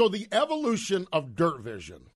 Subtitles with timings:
[0.00, 2.06] So the evolution of Dirt Vision,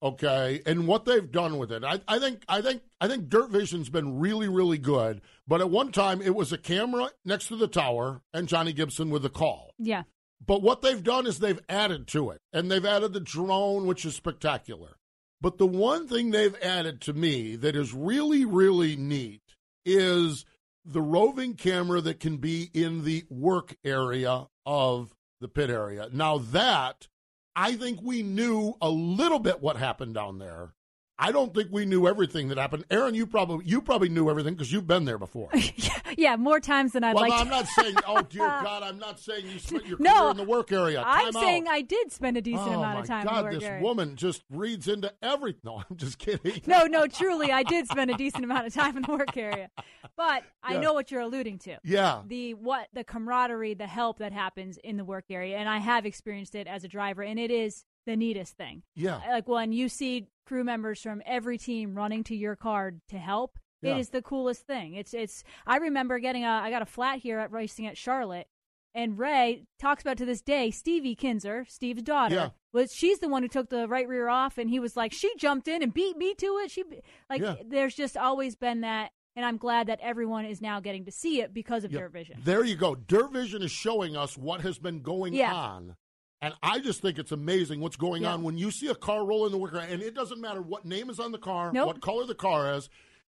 [0.00, 3.50] okay, and what they've done with it, I, I think, I think, I think Dirt
[3.50, 5.22] Vision's been really, really good.
[5.48, 9.10] But at one time, it was a camera next to the tower and Johnny Gibson
[9.10, 9.74] with the call.
[9.76, 10.04] Yeah.
[10.46, 14.04] But what they've done is they've added to it, and they've added the drone, which
[14.04, 14.98] is spectacular.
[15.40, 19.42] But the one thing they've added to me that is really, really neat
[19.84, 20.44] is
[20.84, 26.08] the roving camera that can be in the work area of the pit area.
[26.12, 27.08] Now, that
[27.54, 30.74] I think we knew a little bit what happened down there.
[31.22, 32.84] I don't think we knew everything that happened.
[32.90, 35.50] Erin, you probably you probably knew everything because you've been there before.
[36.18, 37.40] yeah, more times than I'd well, like.
[37.40, 37.94] I'm not saying.
[38.04, 41.02] Oh dear God, I'm not saying you spent your No, career in the work area.
[41.06, 41.68] I'm Time saying.
[41.68, 43.62] I did spend a decent oh amount of time God, in the oh, work this
[43.62, 43.82] area.
[43.82, 45.60] woman just reads into everything.
[45.64, 46.60] No, I'm just kidding.
[46.66, 49.70] No, no, truly, I did spend a decent amount of time in the work area,
[50.16, 50.80] but I Yeah.
[50.80, 51.78] know what you're alluding to.
[51.84, 52.22] Yeah.
[52.26, 56.04] The what the camaraderie, the help that happens in the work area, and I have
[56.04, 58.82] experienced it as a driver, and it is the neatest thing.
[58.94, 59.20] Yeah.
[59.28, 63.58] Like when you see crew members from every team running to your car to help,
[63.80, 63.96] Yeah.
[63.96, 64.94] it is the coolest thing.
[64.94, 65.44] It's it's.
[65.66, 66.48] I remember getting a.
[66.48, 68.46] I got a flat here at racing at Charlotte.
[68.94, 72.48] And Ray talks about to this day Stevie Kinser, Steve's daughter, Yeah.
[72.74, 75.32] was she's the one who took the right rear off, and he was like, she
[75.38, 76.70] jumped in and beat me to it.
[76.70, 76.84] She
[77.30, 77.54] like, Yeah.
[77.64, 81.40] there's just always been that, and I'm glad that everyone is now getting to see
[81.40, 82.00] it because of Yeah.
[82.00, 82.40] Dirt Vision.
[82.44, 82.94] There you go.
[82.94, 85.54] Dirt Vision is showing us what has been going Yeah.
[85.54, 85.96] on.
[86.42, 88.32] And I just think it's amazing what's going Yeah.
[88.34, 90.84] on when you see a car roll in the worker, and it doesn't matter what
[90.84, 91.86] name is on the car, Nope.
[91.86, 92.90] what color the car is.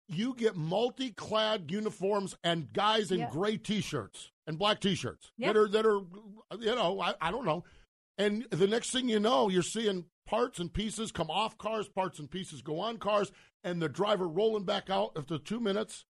[0.08, 3.30] You get multi-clad uniforms and guys in Yeah.
[3.32, 5.54] gray T-shirts and black T-shirts Yeah.
[5.54, 6.02] that are that are,
[6.60, 7.64] you know, I, I don't know.
[8.18, 12.18] And the next thing you know, you're seeing parts and pieces come off cars, parts
[12.18, 13.32] and pieces go on cars,
[13.64, 16.06] and the driver rolling back out after two minutes.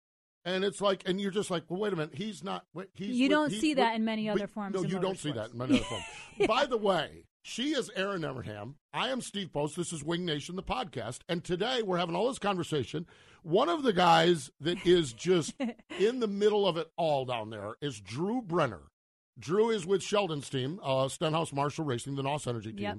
[0.45, 2.65] And it's like, and you're just like, well, wait a minute, he's not.
[2.75, 5.19] Wait, he's You don't he's see that with- in many other forms No, you don't
[5.19, 6.05] see that in many other forms.
[6.49, 8.75] By the way, she is Erin Evernham.
[8.93, 9.77] I am Steve Post.
[9.77, 11.21] This is Wing Nation, the podcast.
[11.29, 13.07] And today we're having all this conversation.
[13.43, 15.55] One of the guys that is just
[15.99, 18.83] in the middle of it all down there is Drew Brenner.
[19.39, 22.83] Drew is with Sheldon's team, uh, Stenhouse Marshall Racing, the NOS Energy team.
[22.83, 22.99] Yep.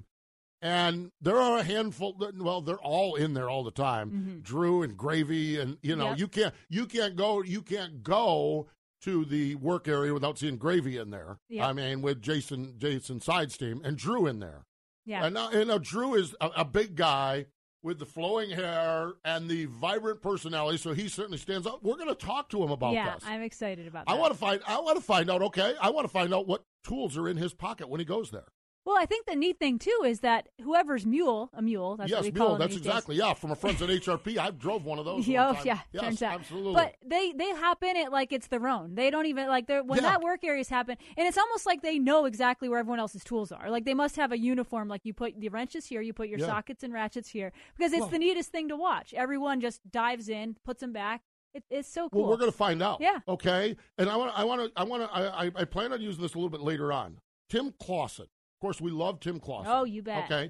[0.63, 2.15] And there are a handful.
[2.37, 4.39] Well, they're all in there all the time.
[4.43, 6.11] Drew and Gravy, and you know, Mm-hmm.
[6.11, 6.19] Yep.
[6.19, 8.67] you can't you can't go you can't go
[9.01, 11.37] to the work area without seeing Gravy in there.
[11.49, 11.65] Yep.
[11.67, 14.65] I mean, with Jason Jason Sides team and Drew in there.
[15.05, 15.25] Yeah.
[15.25, 17.47] And now, and now Drew is a, a big guy
[17.81, 21.83] with the flowing hair and the vibrant personality, so he certainly stands out.
[21.83, 23.25] We're going to talk to him about yeah, this.
[23.27, 24.13] I'm excited about that.
[24.13, 24.61] I want to find.
[24.65, 25.41] I want to find out.
[25.41, 28.31] Okay, I want to find out what tools are in his pocket when he goes
[28.31, 28.45] there.
[28.85, 32.23] Well, I think the neat thing too is that whoever's mule, a mule, that's yes,
[32.23, 32.55] what we mule.
[32.57, 32.87] That's these days.
[32.87, 33.33] exactly yeah.
[33.33, 35.25] From a friends at HRP, I drove one of those.
[35.27, 35.31] Oh
[35.63, 36.33] yeah, yes, turns out.
[36.33, 36.73] absolutely.
[36.73, 38.95] But they they hop in it like it's their own.
[38.95, 40.09] They don't even like they're when Yeah.
[40.09, 43.53] that work areas happen, and it's almost like they know exactly where everyone else's tools
[43.53, 43.69] are.
[43.69, 44.89] Like they must have a uniform.
[44.89, 46.47] Like you put the wrenches here, you put your Yeah.
[46.47, 49.13] sockets and ratchets here, because it's Well- the neatest thing to watch.
[49.13, 51.21] Everyone just dives in, puts them back.
[51.53, 52.23] It, it's so cool.
[52.23, 52.99] Well, we're going to find out.
[52.99, 53.19] Yeah.
[53.27, 53.77] Okay.
[53.97, 54.37] And I want.
[54.37, 54.71] I want to.
[54.75, 55.15] I want to.
[55.15, 57.19] I, I, I plan on using this a little bit later on.
[57.49, 58.25] Tim Clauson.
[58.63, 59.65] Of course, we love Tim Clauson.
[59.67, 60.23] Oh, you bet.
[60.23, 60.49] Okay.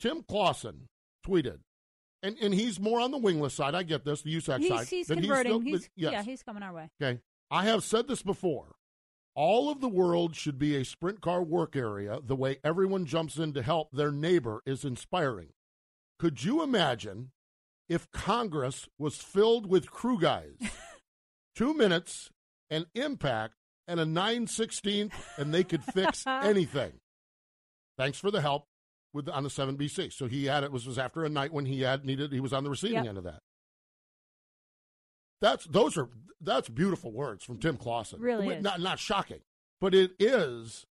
[0.00, 0.86] Tim Clauson
[1.26, 1.58] tweeted,
[2.22, 3.74] and and he's more on the wingless side.
[3.74, 4.86] I get this, the USAC he's side.
[4.86, 5.52] he's converting.
[5.52, 6.12] still- He's, yes.
[6.12, 6.88] yeah, he's coming our way.
[7.02, 7.20] Okay.
[7.50, 8.76] I have said this before.
[9.34, 12.20] All of the world should be a sprint car work area.
[12.24, 15.48] The way everyone jumps in to help their neighbor is inspiring.
[16.18, 17.30] Could you imagine
[17.90, 20.56] if Congress was filled with crew guys?
[21.54, 22.30] Two minutes,
[22.70, 23.52] an impact,
[23.86, 26.92] and a 916th, and they could fix anything.
[28.00, 28.66] Thanks for the help
[29.12, 30.12] with on the 7BC.
[30.12, 32.52] So he had it was, was after a night when he had needed he was
[32.52, 33.06] on the receiving Yep.
[33.06, 33.40] end of that.
[35.40, 36.08] That's those are
[36.40, 38.20] that's beautiful words from Tim Clauson.
[38.20, 38.64] Really I mean, is.
[38.64, 39.40] not not shocking,
[39.80, 40.86] but it is.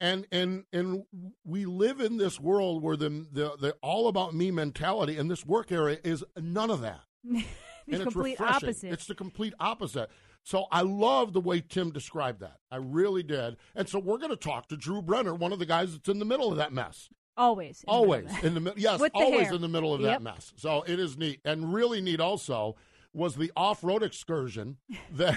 [0.00, 1.04] And and and
[1.44, 5.44] we live in this world where the the, the all about me mentality, and this
[5.44, 7.00] work area is none of that.
[7.24, 7.44] the
[7.88, 8.68] and it's complete refreshing.
[8.68, 8.92] opposite.
[8.92, 10.10] It's the complete opposite.
[10.48, 12.56] So I love the way Tim described that.
[12.70, 13.58] I really did.
[13.74, 16.18] And so we're going to talk to Drew Brenner, one of the guys that's in
[16.20, 17.10] the middle of that mess.
[17.36, 17.84] always.
[17.86, 18.78] Always in the middle.
[18.80, 19.54] Yes, always hair.
[19.56, 20.08] in the middle of Yep.
[20.10, 20.54] that mess.
[20.56, 21.40] So it is neat.
[21.44, 22.76] And really neat also
[23.12, 24.78] was the off road excursion
[25.12, 25.36] that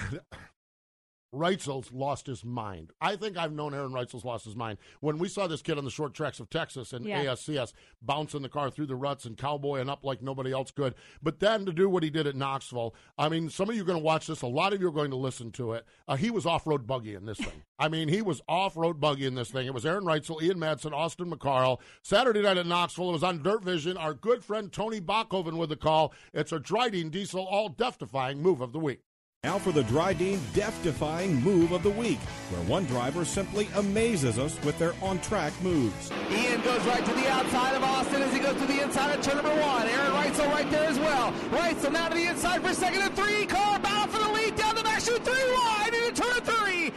[1.33, 2.91] Reutzel's lost his mind.
[2.99, 4.77] I think I've known Aaron Reutzel's lost his mind.
[4.99, 7.23] When we saw this kid on the short tracks of Texas and Yeah.
[7.23, 10.93] ASCS bouncing the car through the ruts and cowboying up like nobody else could,
[11.23, 13.85] but then to do what he did at Knoxville, I mean, some of you are
[13.85, 14.41] going to watch this.
[14.41, 15.85] A lot of you are going to listen to it.
[16.07, 17.63] Uh, he was off road buggy in this thing.
[17.79, 19.65] I mean, he was off road buggy in this thing.
[19.67, 21.79] It was Aaron Reutzel, Ian Madsen, Austin McCarl.
[22.03, 23.95] Saturday night at Knoxville, it was on Dirt Vision.
[23.97, 26.13] Our good friend Tony Bachhoven with the call.
[26.33, 28.99] It's a Drydene Diesel all death defying move of the week.
[29.43, 32.19] Now for the Drydene death-defying move of the week,
[32.51, 36.11] where one driver simply amazes us with their on-track moves.
[36.29, 39.25] Ian goes right to the outside of Austin as he goes to the inside of
[39.25, 39.87] turn number one.
[39.87, 41.31] Aaron Reutzel right there as well.
[41.49, 43.47] Reutzel now to the inside for second and three.
[43.47, 46.93] Car bound for the lead down the back shoot three wide into turn three.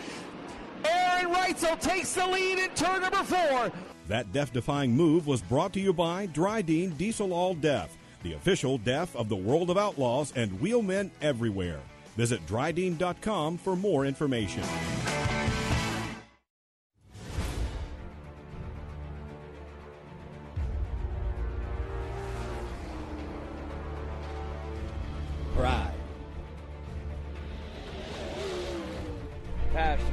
[0.85, 3.73] Aaron Reutzel takes the lead in turn number four.
[4.09, 9.17] That death-defying move was brought to you by Drydene Diesel All Death, the official death
[9.17, 11.81] of the world of outlaws and wheelmen everywhere.
[12.17, 14.63] Visit Drydene.com for more information.
[25.57, 25.95] Pride.
[29.73, 30.07] Passion.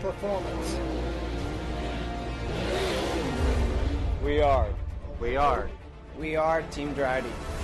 [0.00, 0.76] Performance.
[4.24, 4.68] We are.
[5.20, 5.70] We are.
[6.18, 7.63] We are Team Drydene.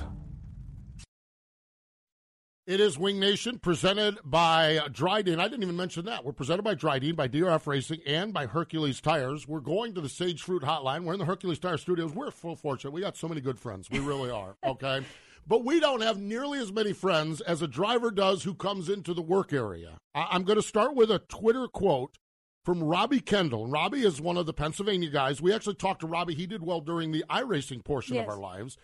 [2.67, 5.39] It is Wing Nation presented by Drydene.
[5.39, 6.23] I didn't even mention that.
[6.23, 9.47] We're presented by Drydene, by DRF Racing, and by Hercules Tires.
[9.47, 11.03] We're going to the Sage Fruit Hotline.
[11.03, 12.13] We're in the Hercules Tire Studios.
[12.13, 12.91] We're full fortunate.
[12.91, 13.89] We got so many good friends.
[13.89, 14.55] We really are.
[14.63, 15.01] Okay.
[15.47, 19.15] But we don't have nearly as many friends as a driver does who comes into
[19.15, 19.97] the work area.
[20.13, 22.19] I- I'm going to start with a Twitter quote
[22.63, 23.65] from Robbie Kendall.
[23.65, 25.41] Robbie is one of the Pennsylvania guys.
[25.41, 26.35] We actually talked to Robbie.
[26.35, 28.77] He did well during the iRacing portion of our lives.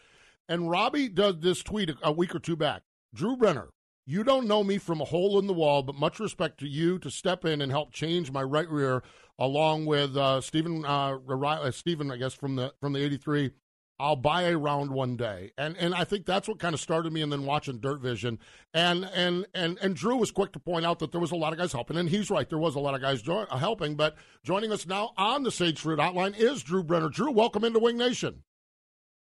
[0.49, 2.81] And Robbie does this tweet a, a week or two back.
[3.17, 3.69] Drew Brenner,
[4.05, 6.99] you don't know me from a hole in the wall, but much respect to you
[6.99, 9.01] to step in and help change my right rear,
[9.39, 13.51] along with uh, Stephen, uh, uh, Stephen, I guess from the from the '83.
[13.99, 17.11] I'll buy a round one day, and and I think that's what kind of started
[17.11, 17.23] me.
[17.23, 18.37] And then watching Dirt Vision,
[18.71, 21.53] and and and and Drew was quick to point out that there was a lot
[21.53, 22.47] of guys helping, and he's right.
[22.47, 25.49] There was a lot of guys jo- uh, helping, but joining us now on the
[25.49, 27.09] Sage Fruit Hotline is Drew Brenner.
[27.09, 28.43] Drew, welcome into Wing Nation.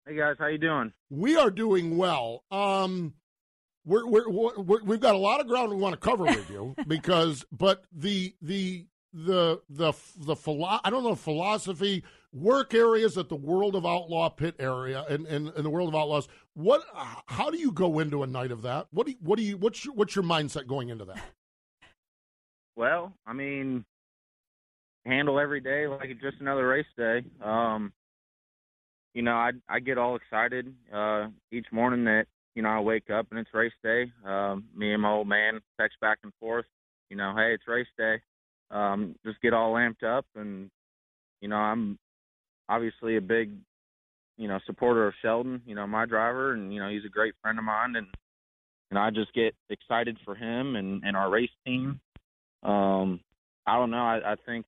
[0.06, 0.92] Hey guys, how you doing?
[1.08, 2.44] We are doing well.
[2.50, 3.14] Um,
[3.86, 6.74] we're, we're, we're, we've got a lot of ground we want to cover with you
[6.86, 13.28] because, but the the the the the philo- I don't know philosophy work areas at
[13.28, 16.28] the World of Outlaw pit area and in, in, the World of Outlaws.
[16.54, 16.82] What?
[17.26, 18.88] How do you go into a night of that?
[18.90, 21.22] What do you, what do you what's your, what's your mindset going into that?
[22.78, 23.86] Well, I mean,
[25.06, 27.24] handle every day like it's just another race day.
[27.42, 27.90] Um,
[29.14, 32.26] you know, I I get all excited uh, each morning that
[32.56, 34.10] you know I wake up and it's race day.
[34.26, 36.64] Um, me and my old man text back and forth.
[37.10, 38.20] You know, hey, it's race day.
[38.70, 40.70] Um, just get all amped up, and
[41.40, 41.98] you know, I'm
[42.68, 43.52] obviously a big
[44.38, 45.60] you know supporter of Sheldon.
[45.66, 48.06] You know, my driver, and you know he's a great friend of mine, and
[48.90, 52.00] and I just get excited for him and and our race team.
[52.62, 53.20] Um,
[53.66, 53.98] I don't know.
[53.98, 54.64] I, I think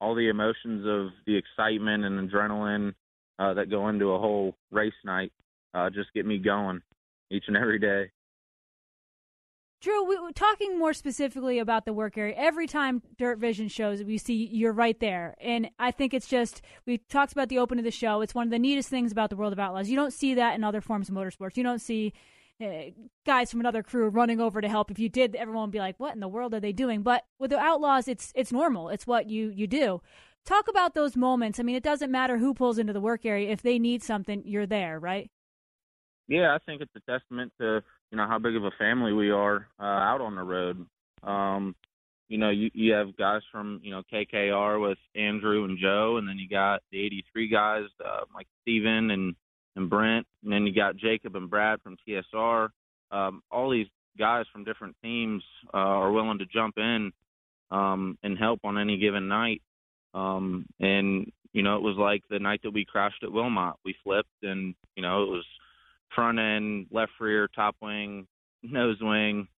[0.00, 2.94] all the emotions of the excitement and adrenaline
[3.38, 5.32] uh, that go into a whole race night
[5.74, 6.80] uh, just get me going
[7.30, 8.10] each and every day.
[9.80, 12.34] Drew, we talking more specifically about the work area.
[12.36, 16.60] Every time Dirt Vision shows, we see you're right there, and I think it's just
[16.84, 18.20] we talked about the open of the show.
[18.20, 19.88] It's one of the neatest things about the world of outlaws.
[19.88, 21.56] You don't see that in other forms of motorsports.
[21.56, 22.12] You don't see
[22.60, 22.90] uh,
[23.24, 24.90] guys from another crew running over to help.
[24.90, 27.24] If you did, everyone would be like, "What in the world are they doing?" But
[27.38, 28.90] with the outlaws, it's it's normal.
[28.90, 30.02] It's what you you do.
[30.44, 31.58] Talk about those moments.
[31.58, 33.50] I mean, it doesn't matter who pulls into the work area.
[33.50, 35.30] If they need something, you're there, right?
[36.30, 37.82] Yeah, I think it's a testament to
[38.12, 40.86] you know how big of a family we are uh, out on the road.
[41.24, 41.74] Um,
[42.28, 46.28] you know, you you have guys from you know KKR with Andrew and Joe, and
[46.28, 49.34] then you got the '83 guys uh, like Steven and
[49.74, 52.68] and Brent, and then you got Jacob and Brad from TSR.
[53.10, 55.42] Um, all these guys from different teams
[55.74, 57.10] uh, are willing to jump in
[57.72, 59.62] um, and help on any given night.
[60.14, 63.74] Um, and you know, it was like the night that we crashed at Wilmot.
[63.84, 65.44] We flipped, and you know, it was
[66.14, 68.26] front end, left rear, top wing,
[68.62, 69.48] nose wing.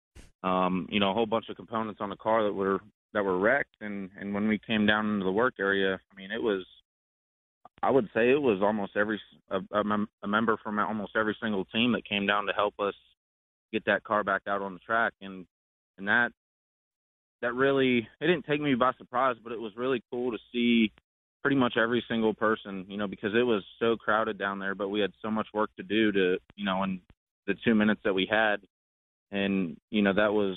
[0.43, 2.81] Um, you know, a whole bunch of components on the car that were
[3.15, 3.77] that were wrecked.
[3.81, 6.65] And and when we came down into the work area, I mean, it was.
[7.85, 11.65] I would say it was almost every a, a, a member from almost every single
[11.67, 12.95] team that came down to help us
[13.73, 15.47] get that car back out on the track, and
[15.99, 16.31] and that
[17.41, 20.93] that really it didn't take me by surprise, but it was really cool to see
[21.43, 24.89] pretty much every single person, you know, because it was so crowded down there, but
[24.89, 27.01] we had so much work to do to, you know, in
[27.47, 28.61] the two minutes that we had.
[29.33, 30.57] And, you know, that was,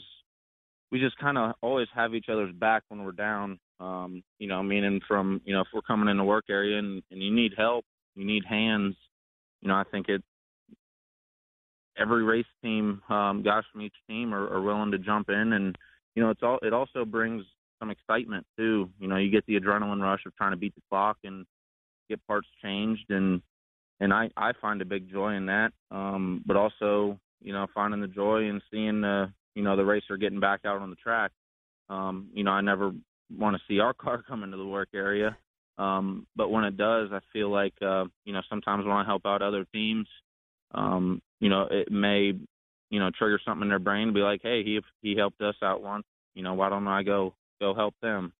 [0.91, 3.59] we just kind of always have each other's back when we're down.
[3.79, 7.03] Um, you know, meaning from, you know, if we're coming in the work area and,
[7.11, 7.83] and you need help,
[8.15, 8.95] you need hands,
[9.61, 10.23] you know, I think it,
[11.97, 15.77] every race team, um, guys from each team are, are willing to jump in and,
[16.13, 17.43] you know, it's all, it also brings
[17.79, 18.89] some excitement too.
[18.99, 21.45] You know, you get the adrenaline rush of trying to beat the clock and
[22.09, 23.41] get parts changed, and
[23.99, 25.71] and I I find a big joy in that.
[25.91, 30.17] Um, but also, you know, finding the joy in seeing the you know the racer
[30.17, 31.31] getting back out on the track.
[31.89, 32.91] Um, you know, I never
[33.35, 35.37] want to see our car come into the work area.
[35.77, 39.25] Um, but when it does, I feel like uh, you know sometimes when I help
[39.25, 40.07] out other teams,
[40.73, 42.33] um, you know, it may
[42.89, 45.55] you know trigger something in their brain to be like, hey, he he helped us
[45.61, 46.05] out once.
[46.33, 48.33] You know, why don't I go go help them.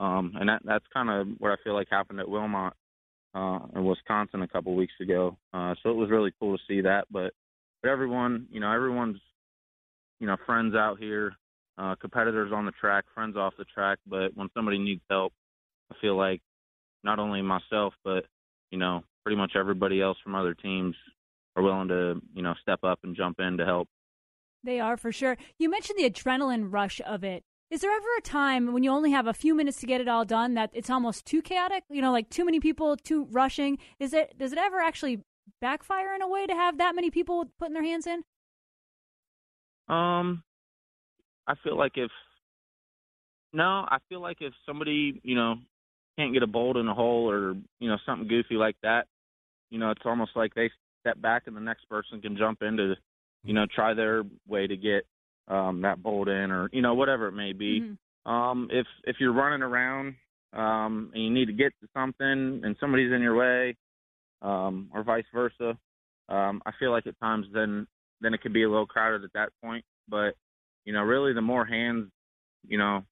[0.00, 2.72] Um, and that that's kind of what I feel like happened at Wilmot
[3.34, 5.36] uh, in Wisconsin a couple weeks ago.
[5.52, 7.06] Uh, so it was really cool to see that.
[7.10, 7.32] But
[7.82, 9.20] but everyone, you know, everyone's
[10.20, 11.32] you know friends out here,
[11.76, 13.98] uh, competitors on the track, friends off the track.
[14.06, 15.32] But when somebody needs help,
[15.90, 16.40] I feel like
[17.02, 18.24] not only myself, but
[18.70, 20.94] you know, pretty much everybody else from other teams
[21.56, 23.88] are willing to you know step up and jump in to help.
[24.64, 25.36] They are for sure.
[25.58, 27.44] You mentioned the adrenaline rush of it.
[27.70, 30.08] Is there ever a time when you only have a few minutes to get it
[30.08, 31.84] all done that it's almost too chaotic?
[31.90, 33.78] You know, like too many people, too rushing.
[34.00, 35.20] Is it does it ever actually
[35.60, 38.24] backfire in a way to have that many people putting their hands in?
[39.94, 40.42] Um,
[41.46, 42.10] I feel like if
[43.52, 45.56] no, I feel like if somebody you know
[46.18, 49.06] can't get a bolt in a hole or you know something goofy like that,
[49.68, 50.70] you know, it's almost like they
[51.00, 52.94] step back and the next person can jump in to
[53.44, 55.04] you know try their way to get
[55.48, 57.80] um, that bolt in or you know whatever it may be.
[57.80, 58.30] Mm-hmm.
[58.30, 60.14] Um, if if you're running around
[60.52, 63.76] um, and you need to get to something and somebody's in your way,
[64.42, 65.76] um, or vice versa,
[66.28, 67.86] um, I feel like at times then
[68.20, 69.84] then it could be a little crowded at that point.
[70.08, 70.34] But
[70.84, 72.10] you know, really, the more hands,
[72.66, 73.04] you know,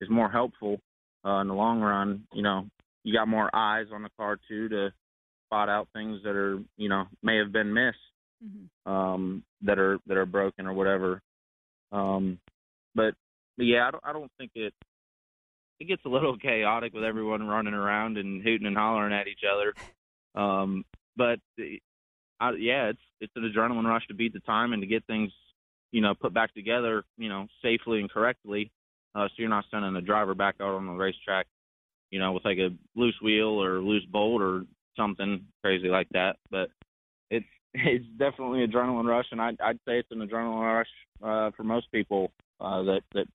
[0.00, 0.80] is more helpful
[1.24, 2.24] uh, in the long run.
[2.32, 2.66] You know,
[3.04, 4.92] you got more eyes on the car too to
[5.46, 7.98] spot out things that are you know may have been missed
[8.44, 8.92] mm-hmm.
[8.92, 11.20] um, that are that are broken or whatever.
[11.92, 12.38] Um,
[12.94, 13.14] but,
[13.56, 14.74] but yeah, I don't, I don't think it
[15.80, 19.42] it gets a little chaotic with everyone running around and hooting and hollering at each
[19.50, 19.74] other.
[20.40, 20.84] Um,
[21.16, 21.40] but
[22.38, 25.32] I, yeah, it's it's an adrenaline rush to beat the time and to get things,
[25.90, 28.70] you know, put back together, you know, safely and correctly.
[29.14, 31.46] Uh, so you're not sending the driver back out on the racetrack,
[32.10, 34.62] you know, with like a loose wheel or loose bolt or
[34.96, 36.36] something crazy like that.
[36.50, 36.70] But
[37.30, 40.88] it's it's definitely adrenaline rush, and I'd, I'd say it's an adrenaline rush
[41.22, 43.26] uh, for most people uh, that that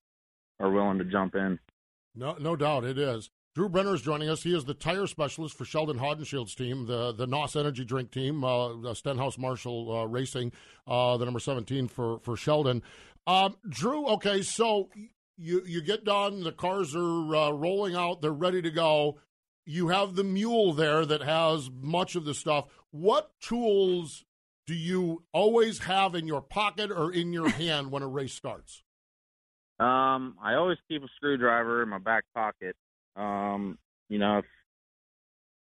[0.59, 1.59] are willing to jump in.
[2.15, 3.29] No, no doubt it is.
[3.55, 4.43] Drew Brenner is joining us.
[4.43, 8.43] He is the tire specialist for Sheldon Haudenschild's team, the the NOS Energy Drink team,
[8.43, 10.51] uh, Stenhouse Marshall uh, Racing,
[10.85, 12.83] uh, the number seventeen for for Sheldon.
[13.27, 14.89] Um, Drew, okay, so
[15.37, 16.43] you you get done.
[16.43, 18.21] The cars are uh, rolling out.
[18.21, 19.19] They're ready to go.
[19.65, 22.65] You have the mule there that has much of the stuff.
[22.91, 24.23] What tools
[24.67, 28.83] do you always have in your pocket or in your hand when a race starts?
[29.79, 32.75] Um, I always keep a screwdriver in my back pocket.
[33.15, 34.45] Um, you know, if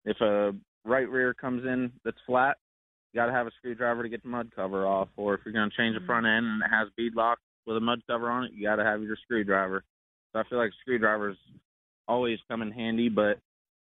[0.04, 0.52] if a
[0.84, 2.56] right rear comes in that's flat,
[3.12, 5.08] you got to have a screwdriver to get the mud cover off.
[5.16, 7.76] Or if you're going to change the front end and it has bead lock with
[7.76, 9.84] a mud cover on it, you got to have your screwdriver.
[10.32, 11.36] So I feel like screwdrivers
[12.08, 13.38] always come in handy, but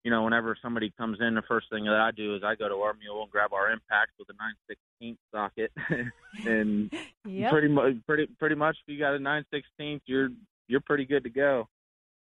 [0.04, 2.68] you know, whenever somebody comes in, the first thing that I do is I go
[2.68, 5.72] to our mule and grab our impact with a 916th socket,
[6.46, 6.92] and
[7.26, 7.52] yep.
[7.52, 10.30] pretty much, pretty pretty much, if you got a 916th, you're
[10.68, 11.68] you're pretty good to go.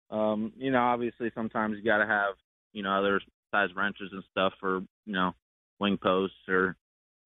[0.09, 2.35] Um, you know, obviously sometimes you got to have
[2.71, 3.19] you know other
[3.51, 5.33] size wrenches and stuff for you know
[5.79, 6.77] wing posts or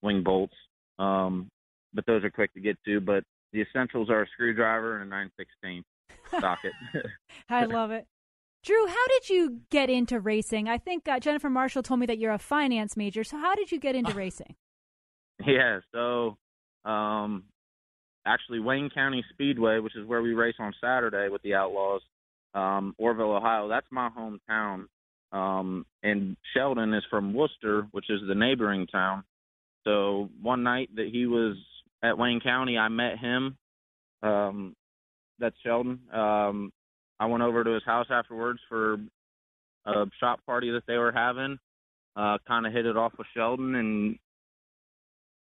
[0.02, 0.56] wing bolts.
[0.98, 1.50] Um,
[1.94, 3.00] but those are quick to get to.
[3.00, 3.24] But
[3.54, 5.84] the essentials are a screwdriver and a 916
[6.40, 6.74] socket.
[7.50, 8.08] I love it.
[8.68, 10.68] Drew, how did you get into racing?
[10.68, 13.24] I think uh, Jennifer Marshall told me that you're a finance major.
[13.24, 14.56] So how did you get into racing?
[15.46, 16.38] Yeah, so
[16.84, 17.46] um,
[18.26, 22.02] actually Wayne County Speedway, which is where we race on Saturday with the Outlaws,
[22.56, 23.70] um, Orrville, Ohio.
[23.70, 24.88] That's my hometown.
[25.32, 29.24] Um, and Sheldon is from Wooster, which is the neighboring town.
[29.86, 31.56] So one night that he was
[32.04, 33.56] at Wayne County, I met him.
[34.22, 34.76] Um,
[35.40, 36.00] that's Sheldon.
[36.14, 36.74] Um,
[37.20, 38.98] I went over to his house afterwards for
[39.86, 41.58] a shop party that they were having.
[42.16, 44.18] Uh, kind of hit it off with Sheldon and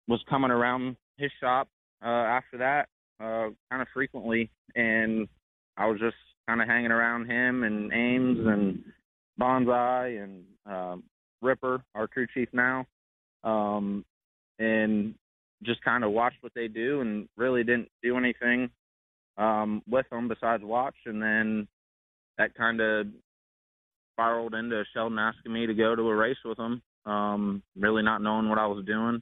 [0.07, 1.67] was coming around his shop
[2.03, 2.87] uh, after that
[3.19, 5.27] uh, kind of frequently, and
[5.77, 6.15] I was just
[6.47, 8.83] kind of hanging around him and Ames and
[9.39, 11.03] Bonsai and um,
[11.41, 12.85] Ripper, our crew chief now,
[13.43, 14.03] um,
[14.59, 15.15] and
[15.63, 18.69] just kind of watched what they do and really didn't do anything
[19.37, 20.95] um, with them besides watch.
[21.05, 21.67] And then
[22.37, 23.07] that kind of
[24.13, 28.21] spiraled into Sheldon asking me to go to a race with him, um, really not
[28.21, 29.21] knowing what I was doing.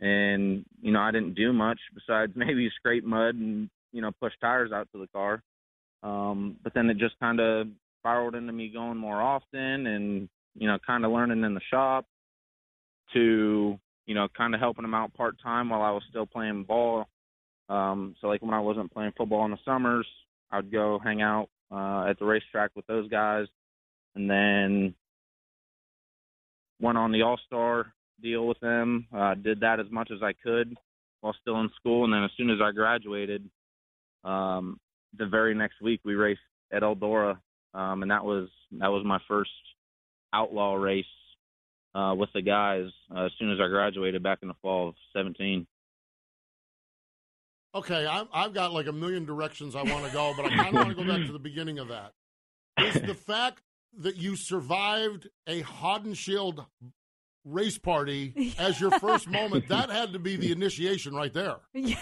[0.00, 4.32] And, you know, I didn't do much besides maybe scrape mud and, you know, push
[4.40, 5.42] tires out to the car.
[6.02, 7.68] Um, but then it just kind of
[8.00, 12.06] spiraled into me going more often and, you know, kind of learning in the shop
[13.12, 16.64] to, you know, kind of helping them out part time while I was still playing
[16.64, 17.06] ball.
[17.70, 20.06] Um, so like when I wasn't playing football in the summers,
[20.50, 23.46] I'd go hang out uh, at the racetrack with those guys,
[24.16, 24.94] and then
[26.80, 29.06] went on the All Star deal with them.
[29.16, 30.76] Uh, did that as much as I could
[31.20, 33.48] while still in school, and then as soon as I graduated,
[34.24, 34.80] um,
[35.16, 36.40] the very next week we raced
[36.72, 37.38] at Eldora,
[37.74, 39.50] um, and that was that was my first
[40.32, 41.04] outlaw race
[41.94, 44.94] uh, with the guys uh, as soon as I graduated back in the fall of
[45.14, 45.66] 17.
[47.74, 50.68] Okay, I've, I've got like a million directions I want to go, but I kind
[50.68, 52.12] of want to go back to the beginning of that.
[52.78, 53.62] Is the fact
[53.98, 56.66] that you survived a Haudenschild
[57.44, 61.56] race party as your first moment, that had to be the initiation right there.
[61.74, 61.92] Yeah,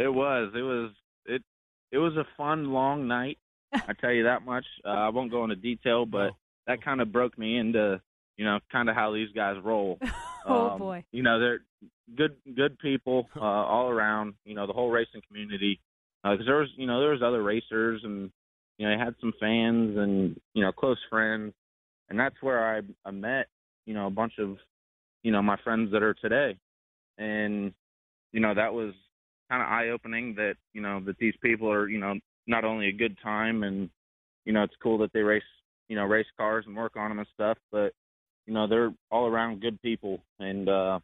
[0.00, 0.52] it was.
[0.54, 0.90] It was
[1.26, 1.42] it
[1.92, 3.38] it was a fun long night.
[3.72, 4.64] I tell you that much.
[4.84, 6.32] Uh, I won't go into detail, but
[6.66, 8.00] that kind of broke me into
[8.36, 9.98] you know kind of how these guys roll.
[10.46, 11.04] oh Um, boy.
[11.12, 11.60] You know they're
[12.16, 14.34] good good people uh, all around.
[14.44, 15.80] You know the whole racing community
[16.22, 18.30] because there was you know there was other racers and
[18.78, 21.52] you know I had some fans and you know close friends
[22.08, 23.46] and that's where I I met
[23.86, 24.56] you know a bunch of
[25.22, 26.56] you know my friends that are today
[27.18, 27.72] and
[28.32, 28.94] you know that was
[29.50, 32.14] kind of eye opening that you know that these people are you know
[32.46, 33.90] not only a good time and
[34.44, 35.42] you know it's cool that they race
[35.88, 37.92] you know race cars and work on them and stuff but
[38.46, 40.98] you know they're all around good people and uh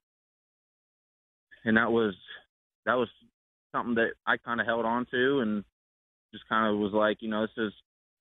[1.65, 2.15] and that was
[2.87, 3.09] that was
[3.73, 5.65] something that I kind of held on to and
[6.33, 7.73] just kind of was like you know this is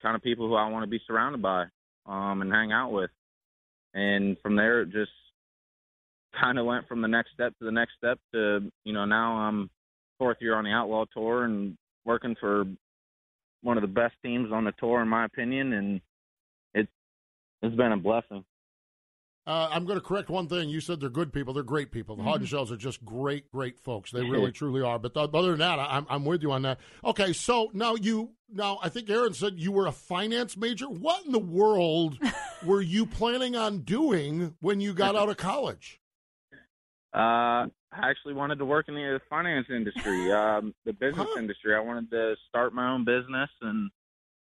[0.02, 1.66] kind of people who I want to be surrounded by
[2.06, 3.12] um and hang out with.
[3.94, 5.12] And from there it just
[6.40, 9.34] kind of went from the next step to the next step to you know now
[9.38, 9.70] I'm
[10.18, 12.66] fourth year on the outlaw tour and working for
[13.64, 15.74] one of the best teams on the tour in my opinion.
[15.74, 16.02] And
[16.74, 16.92] it's
[17.62, 18.44] it's been a blessing
[19.48, 20.68] Uh, I'm going to correct one thing.
[20.68, 21.54] You said they're good people.
[21.54, 22.18] They're great people.
[22.18, 22.44] The Mm-hmm.
[22.44, 24.12] Haudenschild are just great, great folks.
[24.12, 25.00] They really, truly are.
[25.00, 26.80] But th- other than that, I- I'm, I'm with you on that.
[27.06, 30.88] Okay, so now you, now I think Erin said you were a finance major.
[30.90, 32.20] What in the world
[32.66, 36.02] were you planning on doing when you got out of college?
[37.16, 41.40] Uh, I actually wanted to work in the finance industry, um, the business Huh.
[41.40, 41.74] industry.
[41.74, 43.90] I wanted to start my own business, and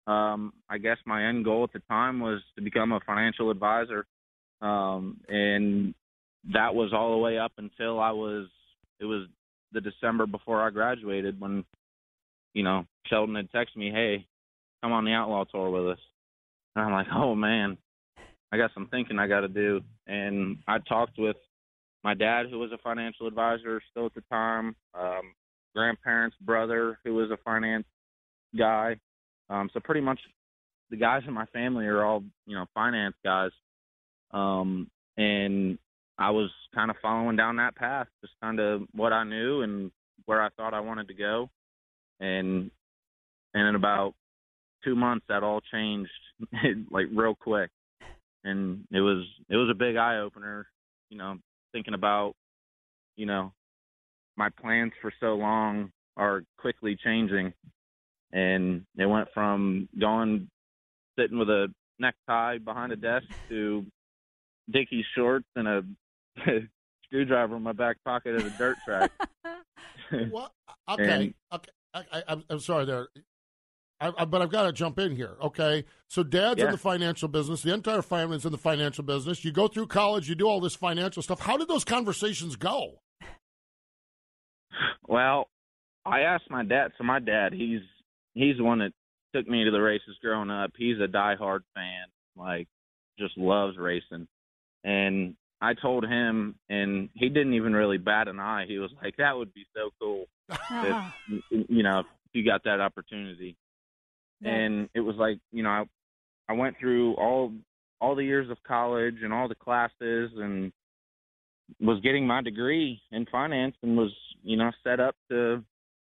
[0.06, 4.06] um, I guess my end goal at the time was to become a financial advisor.
[4.62, 5.94] Um, and
[6.52, 8.46] that was all the way up until I was.
[9.00, 9.26] It was
[9.72, 11.64] the December before I graduated when,
[12.54, 14.26] you know, Sheldon had texted me, "Hey,
[14.82, 16.04] come on the outlaw tour with us."
[16.74, 17.76] And I'm like, "Oh man,
[18.52, 21.36] I got some thinking I got to do." And I talked with
[22.04, 25.34] my dad, who was a financial advisor still at the time, um,
[25.74, 27.86] grandparents' brother, who was a finance
[28.56, 28.96] guy.
[29.48, 30.20] Um, so pretty much
[30.90, 33.50] the guys in my family are all, you know, finance guys.
[34.32, 35.78] Um, and
[36.18, 39.90] I was kind of following down that path, just kind of what I knew and
[40.26, 41.50] where I thought I wanted to go.
[42.20, 42.70] And
[43.54, 44.14] and in about
[44.84, 46.10] two months, that all changed
[46.90, 47.70] like real quick.
[48.44, 50.66] And it was it was a big eye opener,
[51.10, 51.36] you know,
[51.72, 52.34] thinking about,
[53.16, 53.52] you know,
[54.36, 57.52] my plans for so long are quickly changing.
[58.32, 60.48] And it went from going
[61.18, 61.68] sitting with a
[61.98, 63.84] necktie behind a desk to
[64.72, 65.82] Dickies shorts and a
[67.06, 69.10] screwdriver in my back pocket at a dirt track.
[70.30, 70.52] what?
[70.90, 71.70] Okay, And- okay.
[71.94, 73.06] I, I, I'm- I'm sorry there.
[74.00, 75.36] I, I, but I've got to jump in here.
[75.40, 77.62] Okay, so dad's in the financial business.
[77.62, 79.44] The entire family's in the financial business.
[79.44, 80.28] You go through college.
[80.28, 81.38] You do all this financial stuff.
[81.38, 82.98] How did those conversations go?
[85.06, 85.48] Well,
[86.04, 86.92] I asked my dad.
[86.98, 87.80] So my dad, he's
[88.34, 88.92] he's the one that
[89.34, 90.72] took me to the races growing up.
[90.76, 92.06] He's a diehard fan,
[92.36, 92.66] like
[93.18, 94.26] just loves racing.
[94.84, 98.66] And I told him, and he didn't even really bat an eye.
[98.66, 100.96] He was like, "That would be so cool if
[101.68, 103.56] you know if you got that opportunity."
[104.44, 105.84] And it was like, you know, I,
[106.48, 107.52] I went through all
[108.00, 110.72] all the years of college and all the classes and
[111.80, 115.62] was getting my degree in finance and was, you know, set up to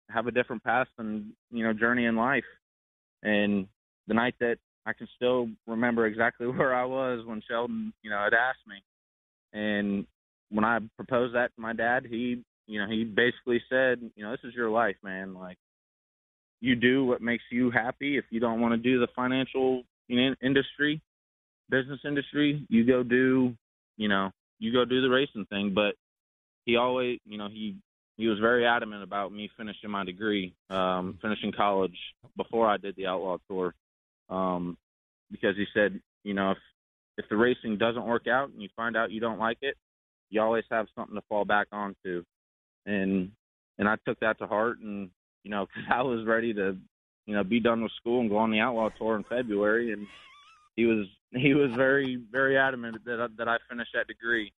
[0.10, 2.45] have a different path and, you know, journey in life.
[3.23, 3.67] And
[4.07, 8.24] the night that I can still remember exactly where I was when Sheldon, you know,
[8.24, 8.84] had asked me.
[9.54, 10.06] And
[10.50, 14.32] when I proposed that to my dad, he, you know, he basically said, you know,
[14.32, 15.34] this is your life, man.
[15.34, 15.58] Like
[16.62, 18.17] you do what makes you happy.
[18.17, 21.02] If you don't want to do the financial industry,
[21.70, 23.56] business industry, you go do,
[23.98, 25.74] you know, you go do the racing thing.
[25.74, 25.96] But
[26.65, 27.76] he always, you know, he
[28.17, 31.98] he was very adamant about me finishing my degree, um, finishing college
[32.38, 33.74] before I did the Outlaw Tour,
[34.32, 34.78] um,
[35.30, 36.58] because he said, you know, if
[37.17, 39.76] if the racing doesn't work out and you find out you don't like it,
[40.30, 42.24] you always have something to fall back onto,
[42.86, 43.32] and
[43.78, 45.12] and I took that to heart, and
[45.44, 46.78] you know, 'cause I was ready to,
[47.26, 50.08] you know, be done with school and go on the Outlaw Tour in February, and
[50.76, 54.54] he was he was very very adamant that I, that I finish that degree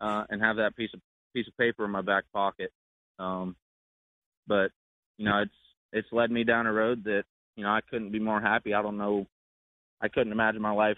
[0.00, 1.00] uh, and have that piece of
[1.34, 2.72] piece of paper in my back pocket.
[3.18, 3.56] Um,
[4.46, 4.70] but
[5.18, 5.52] you know, it's
[5.92, 7.24] it's led me down a road that
[7.60, 8.72] you know I couldn't be more happy.
[8.72, 9.26] I don't know,
[10.00, 10.96] I couldn't imagine my life,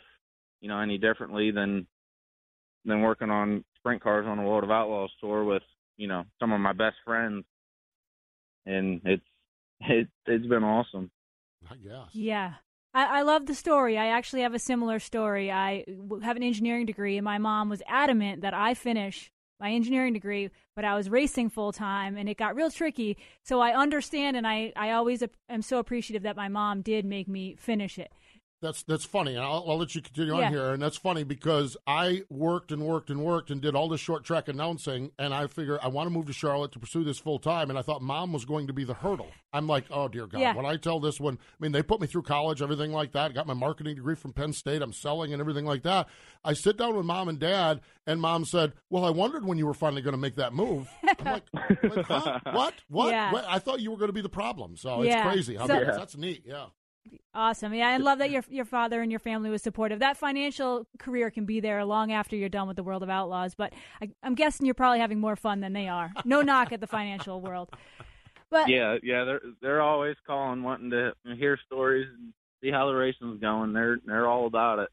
[0.60, 1.88] you know, any differently than
[2.84, 5.64] than working on sprint cars on the World of Outlaws tour with
[5.96, 7.44] you know some of my best friends,
[8.64, 9.24] and it's
[9.80, 11.10] it it's been awesome.
[11.68, 12.10] I guess.
[12.12, 12.54] Yeah.
[12.94, 13.98] I, I love the story.
[13.98, 15.50] I actually have a similar story.
[15.50, 15.84] I
[16.22, 19.31] have an engineering degree, and my mom was adamant that I finish
[19.62, 23.16] my engineering degree, but I was racing full time, and it got real tricky.
[23.44, 27.28] So I understand, and I, I always am so appreciative that my mom did make
[27.28, 28.12] me finish it.
[28.62, 30.46] That's that's funny, and I'll, I'll let you continue Yeah.
[30.46, 30.70] on here.
[30.70, 34.22] And that's funny because I worked and worked and worked and did all this short
[34.24, 37.40] track announcing, and I figure I want to move to Charlotte to pursue this full
[37.40, 37.70] time.
[37.70, 39.26] And I thought mom was going to be the hurdle.
[39.52, 40.54] I'm like, oh dear God, Yeah.
[40.54, 43.34] when I tell this one, I mean they put me through college, everything like that.
[43.34, 44.80] Got my marketing degree from Penn State.
[44.80, 46.08] I'm selling and everything like that.
[46.44, 49.66] I sit down with mom and dad, and mom said, "Well, I wondered when you
[49.66, 52.38] were finally going to make that move." I'm like, like, huh?
[52.52, 52.74] what?
[52.88, 53.10] What?
[53.10, 53.32] Yeah.
[53.32, 53.44] What?
[53.48, 54.76] I thought you were going to be the problem.
[54.76, 55.18] So Yeah.
[55.24, 55.56] it's crazy.
[55.56, 55.96] How So- that is.
[55.96, 56.44] That's neat.
[56.46, 56.66] Yeah.
[57.34, 57.72] Awesome.
[57.72, 60.00] Yeah, I love that your your father and your family was supportive.
[60.00, 63.54] That financial career can be there long after you're done with the world of outlaws,
[63.54, 66.12] but I, I'm guessing you're probably having more fun than they are.
[66.24, 67.70] No knock at the financial world.
[68.50, 72.92] But yeah, yeah, they're they're always calling, wanting to hear stories and see how the
[72.92, 73.72] racing's going.
[73.72, 74.90] They're they're all about it.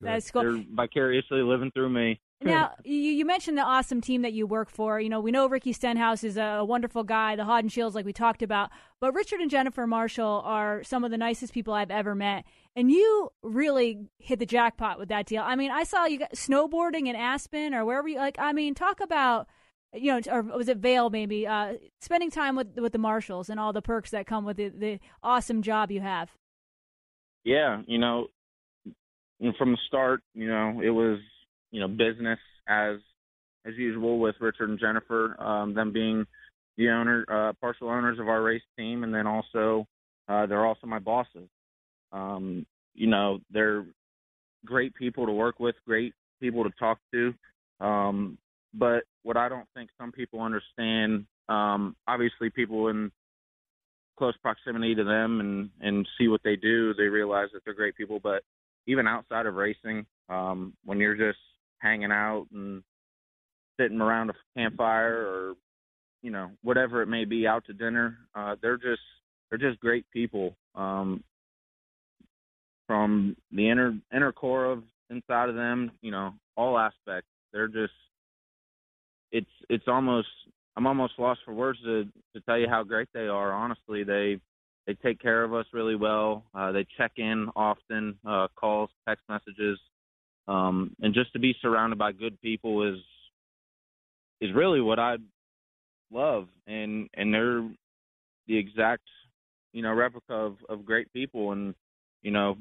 [0.00, 0.42] That's That's cool.
[0.42, 2.20] They're vicariously living through me.
[2.42, 5.00] Now, you, you mentioned the awesome team that you work for.
[5.00, 8.42] You know, we know Ricky Stenhouse is a wonderful guy, the Haudenschilds, like we talked
[8.42, 8.70] about.
[9.00, 12.44] But Richard and Jennifer Marshall are some of the nicest people I've ever met.
[12.74, 15.42] And you really hit the jackpot with that deal.
[15.42, 18.36] I mean, I saw you got snowboarding in Aspen or wherever you like.
[18.38, 19.48] I mean, talk about,
[19.94, 21.46] you know, or was it Vail maybe?
[21.46, 24.68] Uh, spending time with with the Marshalls and all the perks that come with the,
[24.68, 26.32] the awesome job you have.
[27.44, 28.26] Yeah, you know,
[29.58, 31.18] from the start, you know, it was
[31.70, 32.96] you know business as
[33.66, 36.24] as usual with Richard and Jennifer, um, them being
[36.76, 39.86] the owner, uh, partial owners of our race team, and then also
[40.28, 41.48] uh, they're also my bosses.
[42.12, 43.84] Um, you know, they're
[44.64, 47.34] great people to work with, great people to talk to.
[47.80, 48.38] Um,
[48.74, 53.10] but what I don't think some people understand, um, obviously, people in
[54.18, 57.96] close proximity to them and and see what they do, they realize that they're great
[57.96, 58.20] people.
[58.22, 58.42] But
[58.86, 61.38] even outside of racing, um, when you're just
[61.78, 62.82] hanging out and
[63.78, 65.54] sitting around a campfire or
[66.22, 69.02] you know whatever it may be, out to dinner, uh, they're just
[69.50, 70.56] they're just great people.
[70.74, 71.22] Um,
[72.86, 77.92] from the inner inner core of inside of them, you know, all aspects, they're just
[79.32, 80.28] it's it's almost
[80.76, 83.52] I'm almost lost for words to to tell you how great they are.
[83.52, 84.40] Honestly, they
[84.86, 86.44] they take care of us really well.
[86.54, 89.78] Uh, they check in often, uh, calls, text messages,
[90.48, 93.00] um, and just to be surrounded by good people is
[94.40, 95.16] is really what I
[96.12, 96.48] love.
[96.66, 97.68] And and they're
[98.46, 99.02] the exact
[99.72, 101.52] you know replica of of great people.
[101.52, 101.74] And
[102.22, 102.56] you know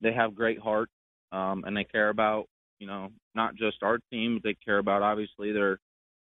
[0.00, 0.90] they have great heart,
[1.32, 2.46] um, and they care about
[2.78, 5.78] you know not just our team, but they care about obviously their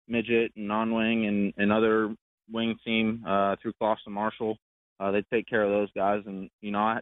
[0.08, 2.14] midget and non-wing and, and other
[2.52, 4.58] wing team uh, through Clauson Marshall.
[5.02, 7.00] Uh, they take care of those guys, and you know I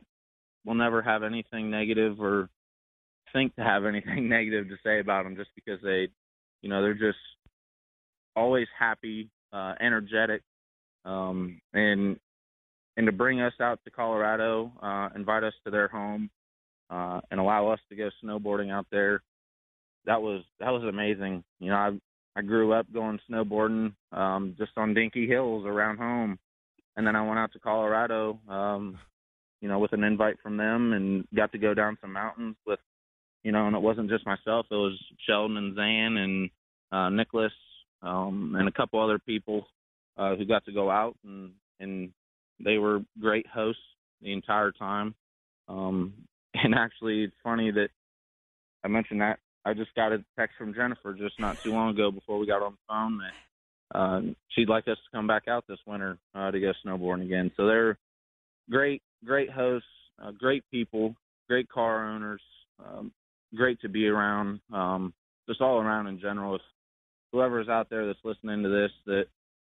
[0.64, 2.50] will never have anything negative or
[3.34, 6.08] think to have anything negative to say about them just because they,
[6.62, 7.18] you know, they're just
[8.36, 10.42] always happy, uh, energetic,
[11.06, 12.18] um, and
[12.98, 16.30] and to bring us out to Colorado, uh, invite us to their home,
[16.90, 19.22] uh, and allow us to go snowboarding out there.
[20.06, 21.44] That was that was amazing.
[21.60, 21.92] You know, I
[22.36, 26.40] I grew up going snowboarding um, just on dinky hills around home,
[27.00, 29.00] and then I went out to Colorado, um,
[29.62, 32.80] you know, with an invite from them, and got to go down some mountains with,
[33.42, 36.50] you know, and it wasn't just myself; it was Sheldon and Zan and
[36.92, 37.54] uh, Nicholas
[38.02, 39.66] um, and a couple other people
[40.18, 42.12] uh, who got to go out, and and
[42.62, 43.82] they were great hosts
[44.22, 45.16] the entire time.
[45.70, 46.14] Um,
[46.54, 47.92] and actually, it's funny that
[48.84, 52.12] I mentioned that I just got a text from Jennifer just not too long ago
[52.12, 53.32] before we got on the phone that
[53.94, 57.52] uh, she'd like us to come back out this winter uh, to go snowboarding again.
[57.58, 57.98] So they're
[58.70, 59.88] great, great hosts,
[60.24, 61.16] uh, great people,
[61.48, 62.42] great car owners,
[62.84, 63.12] um,
[63.56, 64.60] great to be around.
[64.72, 65.14] Um,
[65.48, 66.56] just all around in general.
[66.56, 66.62] If
[67.32, 69.24] whoever's out there that's listening to this, that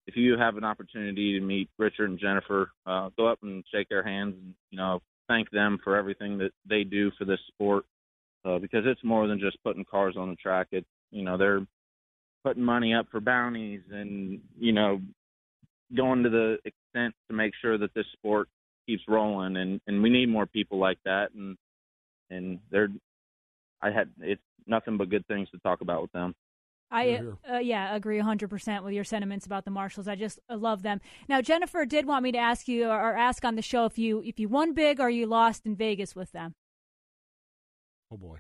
[0.07, 3.89] if you have an opportunity to meet Richard and Jennifer, uh, go up and shake
[3.89, 7.85] their hands and you know thank them for everything that they do for this sport
[8.45, 10.69] uh, because it's more than just putting cars on the track.
[10.71, 11.67] It's you know they're
[12.45, 15.01] putting money up for bounties and you know
[15.97, 18.49] going to the extent to make sure that this sport
[18.87, 21.57] keeps rolling and and we need more people like that and
[22.31, 22.89] and they're
[23.83, 26.35] I had it's nothing but good things to talk about with them.
[26.91, 30.07] I uh, yeah agree 100% with your sentiments about the Marshalls.
[30.07, 31.01] I just uh, love them.
[31.29, 34.23] Now Jennifer did want me to ask you or ask on the show if you
[34.25, 36.55] if you won big or you lost in Vegas with them.
[38.11, 38.39] Oh boy.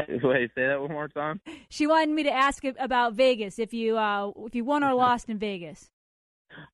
[0.22, 1.40] Wait, say that one more time.
[1.68, 5.28] She wanted me to ask about Vegas if you uh, if you won or lost
[5.28, 5.90] in Vegas.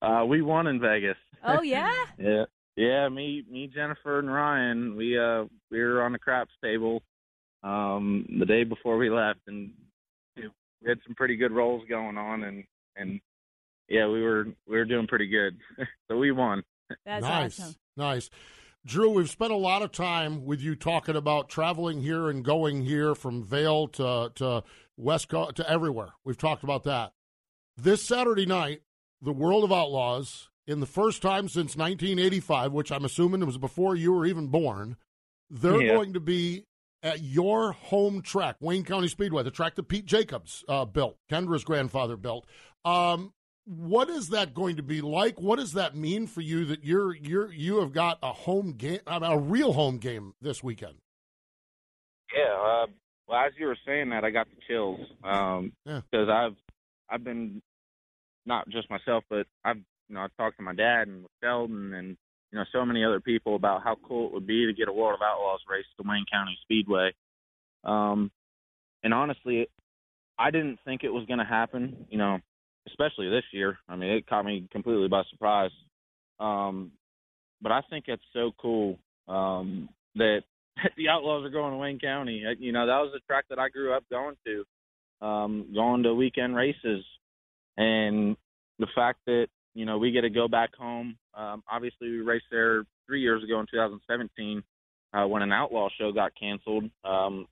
[0.03, 1.17] Uh, we won in Vegas.
[1.45, 1.95] Oh yeah.
[2.19, 3.09] yeah, yeah.
[3.09, 4.97] Me, me, Jennifer, and Ryan.
[4.97, 7.01] We uh we were on the craps table
[7.63, 9.71] um the day before we left, and
[10.37, 12.65] we had some pretty good rolls going on, and
[12.97, 13.21] and
[13.89, 15.57] yeah, we were we were doing pretty good.
[16.09, 16.65] so we won.
[17.07, 17.75] That's nice, awesome.
[17.97, 18.31] nice.
[18.89, 22.87] Drew, we've spent a lot of time with you talking about traveling here and going
[22.87, 24.65] here from Vail to to
[24.97, 26.13] West Coast to everywhere.
[26.25, 27.13] We've talked about that.
[27.77, 28.81] This Saturday night,
[29.21, 33.95] the World of Outlaws, in the first time since 1985, which I'm assuming was before
[33.95, 34.97] you were even born,
[35.51, 35.93] they're Yeah.
[35.95, 36.65] going to be
[37.03, 41.63] at your home track, Wayne County Speedway, the track that Pete Jacobs uh, built, Kendra's
[41.63, 42.47] grandfather built.
[42.87, 43.35] Um,
[43.69, 45.39] what is that going to be like?
[45.41, 49.01] What does that mean for you that you're you're you have got a home game,
[49.07, 50.95] a real home game this weekend?
[52.35, 52.55] Yeah.
[52.55, 52.87] Uh,
[53.27, 56.01] well, as you were saying that, I got the chills um, Yeah.
[56.11, 56.57] because I've
[57.11, 57.61] I've been
[58.47, 59.77] not just myself, but I've
[60.09, 62.17] you know I've talked to my dad and with Sheldon and
[62.51, 64.93] you know so many other people about how cool it would be to get a
[64.93, 67.13] World of Outlaws race to Wayne County Speedway.
[67.85, 68.31] Um,
[69.03, 69.69] and honestly,
[70.39, 72.07] I didn't think it was going to happen.
[72.09, 72.39] You know,
[72.87, 73.79] especially this year.
[73.89, 75.71] I mean, it caught me completely by surprise.
[76.41, 76.93] Um,
[77.61, 80.43] but I think it's so cool um, that
[80.97, 82.45] the Outlaws are going to Wayne County.
[82.47, 86.03] Uh, You know, that was the track that I grew up going to, um, going
[86.05, 87.05] to weekend races,
[87.77, 88.37] and
[88.79, 91.17] the fact that you know we get to go back home.
[91.35, 94.63] Um, obviously, we raced there three years ago in 2017
[95.13, 96.91] uh, when an Outlaw show got canceled.
[97.05, 97.47] Um,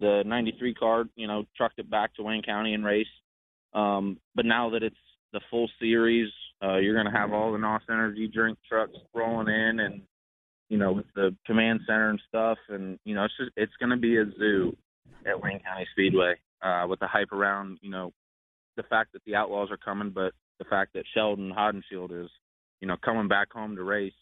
[0.00, 3.10] the 93 car, you know, trucked it back to Wayne County and raced.
[3.74, 4.96] Um, but now that it's
[5.32, 6.30] the full series,
[6.62, 10.02] uh, you're going to have all the NOS Energy drink trucks rolling in, and
[10.68, 13.90] you know, with the command center and stuff, and you know, it's just it's going
[13.90, 14.76] to be a zoo
[15.26, 18.12] at Wayne County Speedway uh, with the hype around, you know,
[18.76, 22.30] the fact that the Outlaws are coming, but the fact that Sheldon Haudenschild is,
[22.80, 24.12] you know, coming back home to race.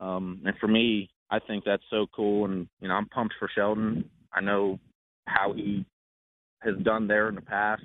[0.00, 3.48] Um, and for me, I think that's so cool, and you know, I'm pumped for
[3.54, 4.04] Sheldon.
[4.32, 4.78] I know
[5.26, 5.84] how he
[6.60, 7.82] has done there in the past.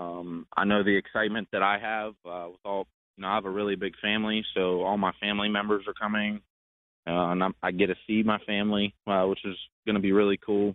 [0.00, 2.86] Um, I know the excitement that I have uh, with all.
[3.16, 6.40] You know, I have a really big family, so all my family members are coming,
[7.06, 10.12] uh, and I'm, I get to see my family, uh, which is going to be
[10.12, 10.74] really cool.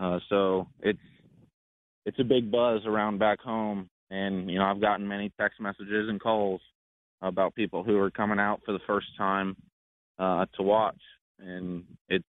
[0.00, 0.98] Uh, so it's
[2.06, 6.08] it's a big buzz around back home, and you know, I've gotten many text messages
[6.08, 6.60] and calls
[7.22, 9.56] about people who are coming out for the first time
[10.18, 11.00] uh, to watch,
[11.38, 12.24] and it's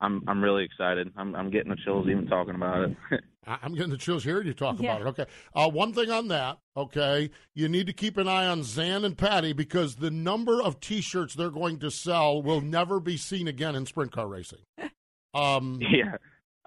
[0.00, 1.12] I'm I'm really excited.
[1.16, 2.96] I'm I'm getting the chills even talking about it.
[3.46, 4.96] I'm getting the chills hearing you talk Yeah.
[4.96, 5.08] about it.
[5.20, 5.26] Okay.
[5.54, 9.16] Uh, one thing on that, okay, you need to keep an eye on Zan and
[9.16, 13.74] Patty because the number of T-shirts they're going to sell will never be seen again
[13.74, 14.60] in sprint car racing.
[15.34, 16.16] Um, yeah,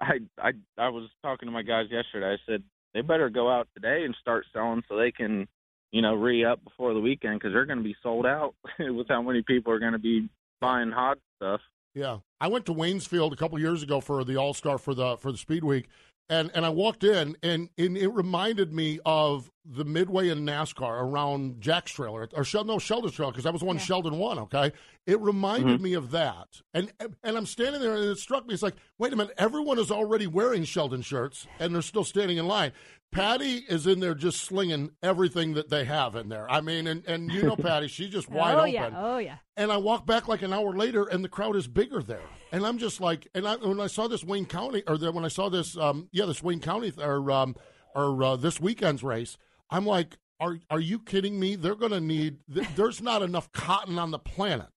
[0.00, 2.32] I I I was talking to my guys yesterday.
[2.32, 2.62] I said
[2.94, 5.48] they better go out today and start selling so they can,
[5.90, 9.08] you know, re up before the weekend because they're going to be sold out with
[9.08, 10.28] how many people are going to be
[10.60, 11.60] buying hot stuff.
[11.94, 15.16] Yeah, I went to Waynesfield a couple years ago for the All Star for the
[15.18, 15.88] for the Speed Week,
[16.30, 21.02] and and I walked in and, and it reminded me of the Midway in NASCAR
[21.02, 24.38] around Jac's trailer or Shel- no Sheldon's trailer because that was the one Sheldon won.
[24.38, 24.72] Okay,
[25.06, 25.82] it reminded Mhm.
[25.82, 26.90] me of that, and
[27.22, 28.54] and I'm standing there and it struck me.
[28.54, 32.38] It's like, wait a minute, everyone is already wearing Sheldon shirts and they're still standing
[32.38, 32.72] in line.
[33.12, 36.50] Patty is in there just slinging everything that they have in there.
[36.50, 38.72] I mean, and, and you know Patty, she's just wide oh open.
[38.72, 39.36] yeah, oh yeah.
[39.56, 42.22] And I walk back like an hour later, and the crowd is bigger there.
[42.50, 45.24] And I'm just like, and I, when I saw this Wayne County, or the, when
[45.24, 47.54] I saw this, um, yeah, this Wayne County, or um,
[47.94, 49.36] or uh, this weekend's race,
[49.70, 51.54] I'm like, are are you kidding me?
[51.54, 52.38] They're going to need.
[52.52, 54.68] Th- there's not enough cotton on the planet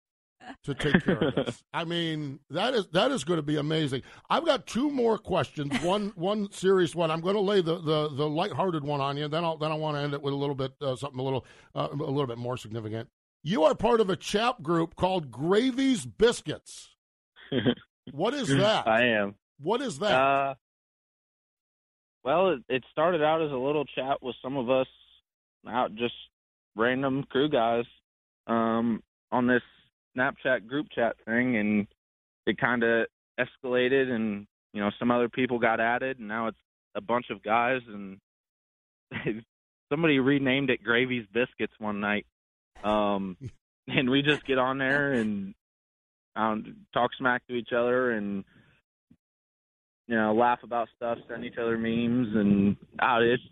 [0.64, 1.62] to take care of this.
[1.74, 4.02] I mean, that is that is going to be amazing.
[4.30, 5.82] I've got two more questions.
[5.82, 7.10] One one serious one.
[7.10, 9.28] I'm going to lay the the the lighthearted one on you.
[9.28, 11.22] Then I'll then I want to end it with a little bit uh, something a
[11.22, 13.08] little uh, a little bit more significant.
[13.42, 16.90] You are part of a chap group called Gravy's Biscuits.
[18.12, 18.86] What is that?
[18.86, 19.34] I am.
[19.60, 20.12] What is that?
[20.12, 20.54] Uh,
[22.22, 24.86] well, it, it started out as a little chat with some of us
[25.66, 26.14] out just
[26.76, 27.84] random crew guys
[28.46, 29.02] um,
[29.32, 29.62] on this
[30.16, 31.86] Snapchat group chat thing, and
[32.46, 33.06] it kind of
[33.38, 36.58] escalated, and you know some other people got added, and now it's
[36.94, 38.18] a bunch of guys, and
[39.90, 42.26] somebody renamed it Gravy's Biscuits one night,
[42.82, 43.36] um,
[43.88, 45.54] and we just get on there and
[46.36, 48.44] um, talk smack to each other and
[50.06, 53.42] you know laugh about stuff, send each other memes, and uh, it's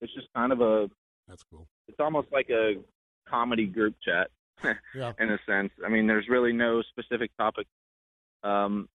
[0.00, 0.88] it's just kind of a
[1.28, 1.66] That's cool.
[1.86, 2.74] it's almost like a
[3.28, 4.30] comedy group chat
[4.94, 5.12] Yeah.
[5.20, 5.70] in a sense.
[5.84, 7.66] I mean, there's really no specific topic
[8.42, 8.88] um,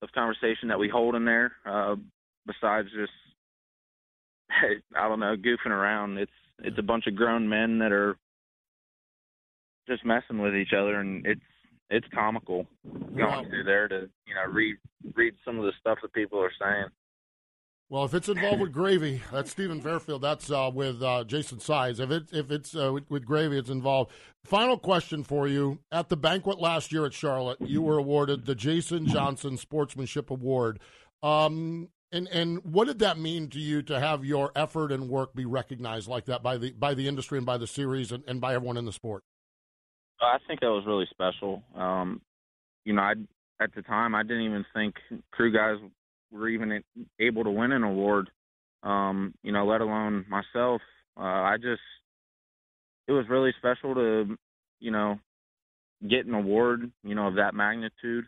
[0.00, 1.96] of conversation that we hold in there uh,
[2.46, 3.12] besides just
[4.96, 6.18] I don't know goofing around.
[6.18, 8.16] It's it's a bunch of grown men that are
[9.88, 11.40] just messing with each other, and it's
[11.90, 12.66] it's comical
[13.16, 14.76] going through there to you know read
[15.14, 16.86] read some of the stuff that people are saying.
[17.92, 20.22] Well, if it's involved with gravy, that's Stephen Fairfield.
[20.22, 22.00] That's uh, with uh, Jason Sides.
[22.00, 24.12] If it if it's uh, with, with gravy, it's involved.
[24.44, 28.54] Final question for you: At the banquet last year at Charlotte, you were awarded the
[28.54, 30.78] Jason Johnson Sportsmanship Award.
[31.22, 35.34] Um, and and what did that mean to you to have your effort and work
[35.34, 38.40] be recognized like that by the by the industry and by the series and, and
[38.40, 39.22] by everyone in the sport?
[40.18, 41.62] I think that was really special.
[41.76, 42.22] Um,
[42.86, 43.12] you know, I
[43.60, 44.94] at the time I didn't even think
[45.30, 45.76] crew guys
[46.32, 46.82] were even
[47.20, 48.30] able to win an award.
[48.82, 50.80] Um, you know, let alone myself.
[51.16, 51.82] Uh, I just
[53.06, 54.36] it was really special to
[54.80, 55.18] you know
[56.08, 58.24] get an award you know of that magnitude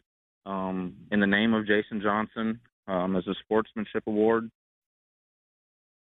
[0.47, 4.51] um, in the name of Jason Johnson um, as a sportsmanship award.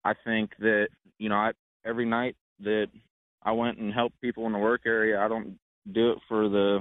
[0.05, 0.89] I think that
[1.19, 1.53] you know I,
[1.85, 2.89] every night that
[3.43, 5.59] I went and helped people in the work area, I don't
[5.91, 6.81] do it for the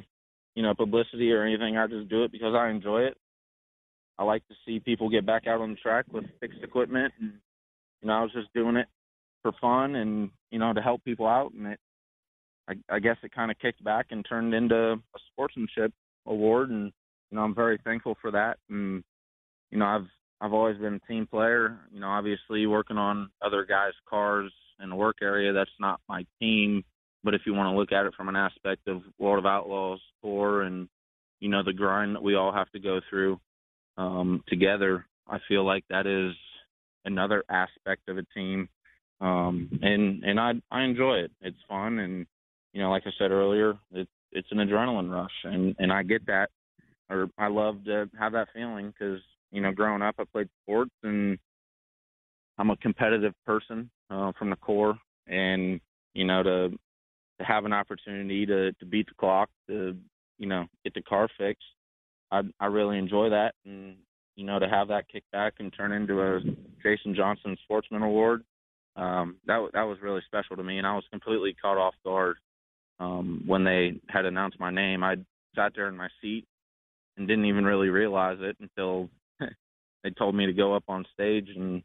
[0.56, 1.78] you know publicity or anything.
[1.78, 3.18] I just do it because I enjoy it.
[4.17, 7.34] I like to see people get back out on the track with fixed equipment, and
[8.02, 8.88] you know I was just doing it
[9.41, 11.80] for fun and you know to help people out, and it
[12.67, 15.91] I, I guess it kind of kicked back and turned into a sportsmanship
[16.26, 16.91] award, and
[17.30, 18.58] you know I'm very thankful for that.
[18.69, 19.04] And
[19.71, 20.08] you know I've
[20.41, 21.80] I've always been a team player.
[21.93, 26.26] You know, obviously working on other guys' cars in the work area, that's not my
[26.39, 26.84] team.
[27.24, 30.00] But if you want to look at it from an aspect of World of Outlaws
[30.24, 30.88] tour and
[31.39, 33.39] you know the grind that we all have to go through
[33.97, 36.34] um, together, I feel like that is
[37.06, 38.69] another aspect of a team,
[39.19, 41.32] um, and and I I enjoy it.
[41.41, 42.25] It's fun, and
[42.73, 46.25] you know, like I said earlier, it's it's an adrenaline rush, and and I get
[46.27, 46.49] that,
[47.10, 50.91] or I love to have that feeling because you know, growing up, I played sports,
[51.04, 51.38] and
[52.58, 55.80] I'm a competitive person uh, from the core, and
[56.13, 56.69] you know, to
[57.39, 59.95] to have an opportunity to to beat the clock, to
[60.38, 61.63] you know, get the car fixed,
[62.32, 63.96] I I really enjoy that, and
[64.36, 66.40] you know, to have that kick back and turn into a
[66.82, 68.44] Jason Johnson Sportsman Award,
[68.96, 72.38] um, that that was really special to me, and I was completely caught off guard
[73.00, 75.04] um, when they had announced my name.
[75.04, 75.15] I
[75.56, 76.46] sat there in my seat
[77.17, 79.10] and didn't even really realize it until
[80.04, 81.84] they told me to go up on stage, and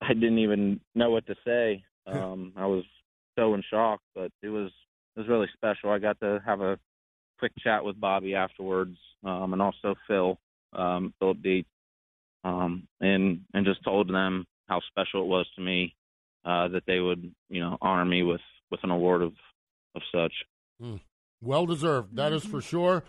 [0.00, 1.84] I didn't even know what to say.
[2.08, 2.84] Um, I was
[3.36, 4.70] so in shock, but it was
[5.16, 5.90] it was really special.
[5.90, 6.78] I got to have a
[7.38, 10.38] quick chat with Bobby afterwards, um, and also Phil,
[10.72, 11.68] um, Philip Dietz,
[12.44, 15.94] um, and and just told them how special it was to me
[16.44, 19.32] uh, that they would you know honor me with with an award of
[19.94, 20.32] of such.
[20.82, 21.00] Mm.
[21.42, 23.04] Well deserved, that is for sure.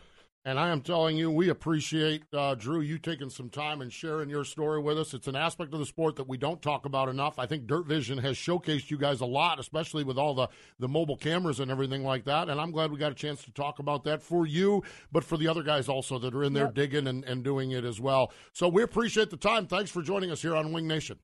[0.48, 4.30] And I am telling you, we appreciate, uh, Drew, you taking some time and sharing
[4.30, 5.14] your story with us.
[5.14, 7.38] It's an aspect of the sport that we don't talk about enough.
[7.38, 10.48] I think Dirt Vision has showcased you guys a lot, especially with all the,
[10.80, 12.48] the mobile cameras and everything like that.
[12.48, 15.36] And I'm glad we got a chance to talk about that for you, but for
[15.36, 16.76] the other guys also that are in there yep.
[16.76, 18.32] digging and, and doing it as well.
[18.54, 19.68] So we appreciate the time.
[19.68, 21.20] Thanks for joining us here on Wing Nation.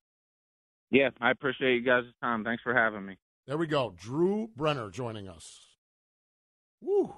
[0.92, 2.44] Yeah, I appreciate you guys' time.
[2.44, 3.16] Thanks for having me.
[3.48, 3.94] There we go.
[3.96, 5.62] Drew Brenner joining us.
[6.82, 7.14] Woo.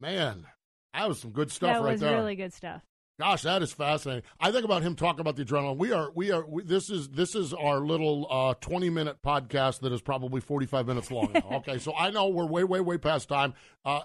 [0.00, 0.46] Man,
[0.94, 2.10] that was some good stuff that right there.
[2.10, 2.82] That was really good stuff.
[3.20, 4.24] Gosh, that is fascinating.
[4.40, 5.76] I think about him talking about the adrenaline.
[5.76, 6.44] We are, we are.
[6.46, 10.66] We, this is this is our little uh, twenty minute podcast that is probably forty
[10.66, 11.30] five minutes long.
[11.32, 11.44] Now.
[11.58, 13.54] okay, so I know we're way, way, way past time.
[13.84, 14.00] Uh,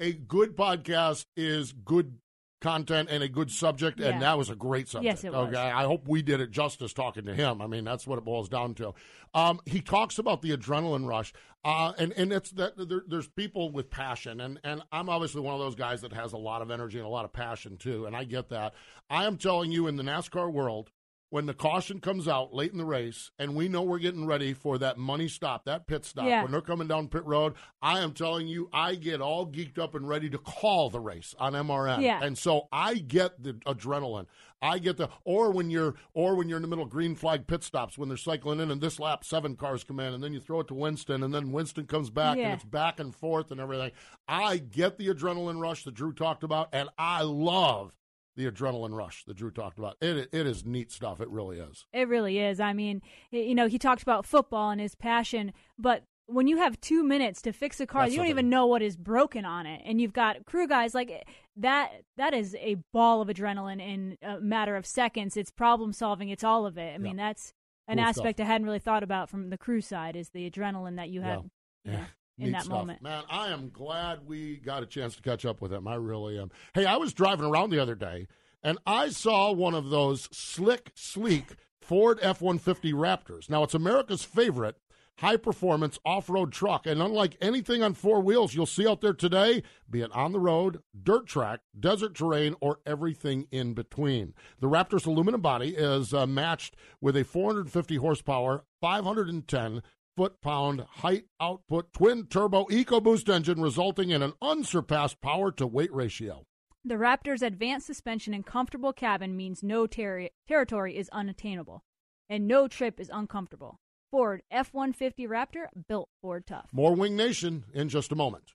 [0.00, 2.18] a good podcast is good
[2.64, 4.08] content and a good subject, yeah.
[4.08, 5.04] and that was a great subject.
[5.04, 5.48] Yes, it was.
[5.48, 7.60] Okay, I hope we did it justice talking to him.
[7.60, 8.94] I mean, that's what it boils down to.
[9.34, 13.70] Um, he talks about the adrenaline rush, uh, and and it's that there, there's people
[13.70, 16.70] with passion, and and I'm obviously one of those guys that has a lot of
[16.70, 18.72] energy and a lot of passion too, and I get that.
[19.10, 20.90] I am telling you, in the NASCAR world,
[21.34, 24.54] when the caution comes out late in the race and we know we're getting ready
[24.54, 26.42] for that money stop, that pit stop, yeah.
[26.42, 29.96] when they're coming down pit road, I am telling you, I get all geeked up
[29.96, 32.02] and ready to call the race on MRN.
[32.02, 32.22] Yeah.
[32.22, 34.26] And so I get the adrenaline.
[34.62, 37.48] I get the or when you're or when you're in the middle of green flag
[37.48, 40.32] pit stops when they're cycling in and this lap seven cars come in and then
[40.32, 42.44] you throw it to Winston and then Winston comes back yeah.
[42.44, 43.90] and it's back and forth and everything.
[44.28, 47.92] I get the adrenaline rush that Drew talked about and I love
[48.36, 49.96] the adrenaline rush that Drew talked about.
[50.00, 51.20] It it is neat stuff.
[51.20, 51.86] It really is.
[51.92, 52.60] It really is.
[52.60, 56.80] I mean, you know, he talked about football and his passion, but when you have
[56.80, 59.66] two minutes to fix a car, That's you don't even know what is broken on
[59.66, 61.26] it, and you've got crew guys like
[61.56, 61.90] that.
[62.16, 65.36] That is a ball of adrenaline in a matter of seconds.
[65.36, 66.30] It's problem solving.
[66.30, 66.94] It's all of it.
[66.94, 67.52] I mean, that's
[67.88, 68.46] an cool aspect stuff.
[68.46, 71.44] I hadn't really thought about from the crew side is the adrenaline that you have.
[71.84, 71.92] Yeah.
[71.92, 72.04] yeah
[72.38, 72.78] in that stuff.
[72.78, 73.02] moment.
[73.02, 75.86] Man, I am glad we got a chance to catch up with him.
[75.86, 76.50] I really am.
[76.74, 78.26] Hey, I was driving around the other day
[78.62, 83.50] and I saw one of those slick, sleek Ford F 150 Raptors.
[83.50, 84.76] Now, it's America's favorite
[85.18, 86.86] high performance off road truck.
[86.86, 90.40] And unlike anything on four wheels you'll see out there today, be it on the
[90.40, 96.26] road, dirt track, desert terrain, or everything in between, the Raptor's aluminum body is uh,
[96.26, 99.82] matched with a 450 horsepower, 510
[100.16, 105.92] foot pound height output twin turbo EcoBoost engine, resulting in an unsurpassed power to weight
[105.92, 106.46] ratio.
[106.84, 111.82] The Raptor's advanced suspension and comfortable cabin means no ter- territory is unattainable,
[112.28, 113.80] and no trip is uncomfortable.
[114.10, 116.68] Ford F 150 Raptor, built Ford tough.
[116.72, 118.52] More Wing Nation in just a moment.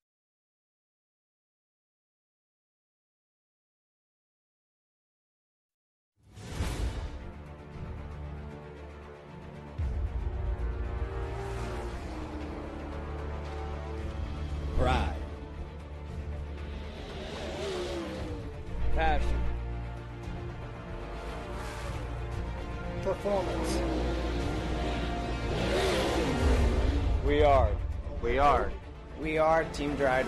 [23.21, 23.81] Performance.
[27.25, 27.69] We are.
[28.21, 28.71] We are.
[29.19, 30.27] We are Team Drydene.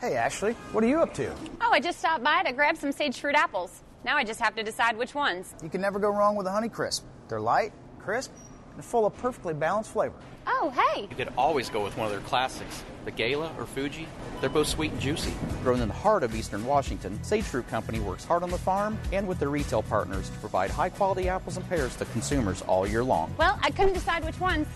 [0.00, 1.30] Hey, Ashley, what are you up to?
[1.60, 3.82] Oh, I just stopped by to grab some sage fruit apples.
[4.06, 5.54] Now I just have to decide which ones.
[5.62, 7.04] You can never go wrong with a Honey Crisp.
[7.28, 8.32] They're light, crisp,
[8.74, 10.16] and full of perfectly balanced flavor.
[10.46, 11.02] Oh, hey!
[11.10, 14.06] You could always go with one of their classics, the Gala or Fuji.
[14.40, 15.32] They're both sweet and juicy.
[15.62, 18.98] Grown in the heart of eastern Washington, Sage Fruit Company works hard on the farm
[19.12, 22.86] and with their retail partners to provide high quality apples and pears to consumers all
[22.86, 23.34] year long.
[23.38, 24.66] Well, I couldn't decide which ones.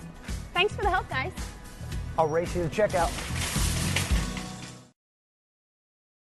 [0.55, 1.33] Thanks for the help, guys.
[2.19, 3.11] I'll race you to checkout.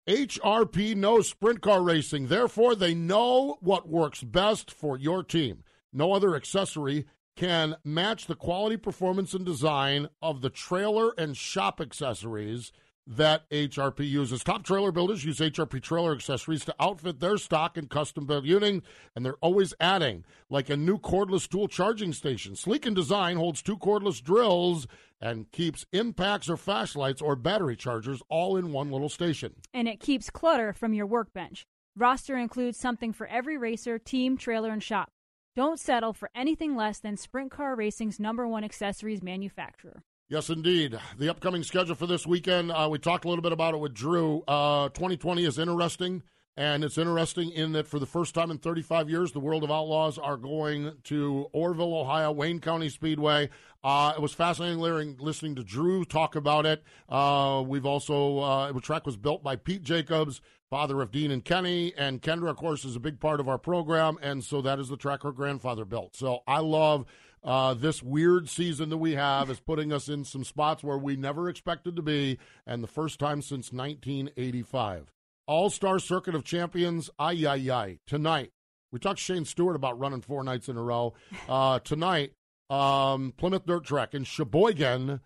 [0.08, 2.28] HRP knows sprint car racing.
[2.28, 5.64] Therefore, they know what works best for your team.
[5.92, 7.06] No other accessory
[7.36, 12.72] can match the quality, performance, and design of the trailer and shop accessories
[13.06, 14.42] that HRP uses.
[14.42, 18.82] Top trailer builders use HRP trailer accessories to outfit their stock and custom built unit,
[19.14, 22.56] and they're always adding, like a new cordless dual charging station.
[22.56, 24.88] Sleek in design holds two cordless drills
[25.20, 29.54] and keeps impacts or flashlights or battery chargers all in one little station.
[29.72, 31.64] And it keeps clutter from your workbench.
[31.96, 35.10] Roster includes something for every racer, team, trailer, and shop.
[35.56, 40.02] Don't settle for anything less than Sprint Car Racing's number one accessories manufacturer.
[40.28, 40.98] Yes, indeed.
[41.18, 43.94] The upcoming schedule for this weekend, uh, we talked a little bit about it with
[43.94, 44.42] Drew.
[44.46, 46.22] Uh, 2020 is interesting.
[46.58, 49.70] And it's interesting in that for the first time in 35 years, the World of
[49.70, 53.50] Outlaws are going to Orrville, Ohio, Wayne County Speedway.
[53.84, 56.82] Uh, it was fascinating listening to Drew talk about it.
[57.10, 60.40] Uh, we've also, uh, the track was built by Pete Jacobs,
[60.70, 61.92] father of Dean and Kenny.
[61.96, 64.18] And Kendra, of course, is a big part of our program.
[64.22, 66.16] And so that is the track her grandfather built.
[66.16, 67.06] So I love
[67.46, 71.16] uh, this weird season that we have is putting us in some spots where we
[71.16, 75.12] never expected to be, and the first time since 1985.
[75.46, 77.98] All Star Circuit of Champions, ay, ay, ay.
[78.04, 78.50] Tonight,
[78.90, 81.14] we talked to Shane Stewart about running four nights in a row.
[81.48, 82.32] Uh, tonight,
[82.68, 85.20] um, Plymouth Dirt Track in Sheboygan,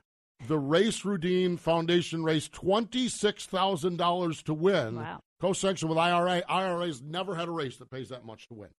[0.47, 4.97] the Race Rudine Foundation raised $26,000 to win.
[4.97, 5.21] Wow.
[5.41, 6.43] Co sanctioned with IRA.
[6.49, 8.71] IRA's never had a race that pays that much to win.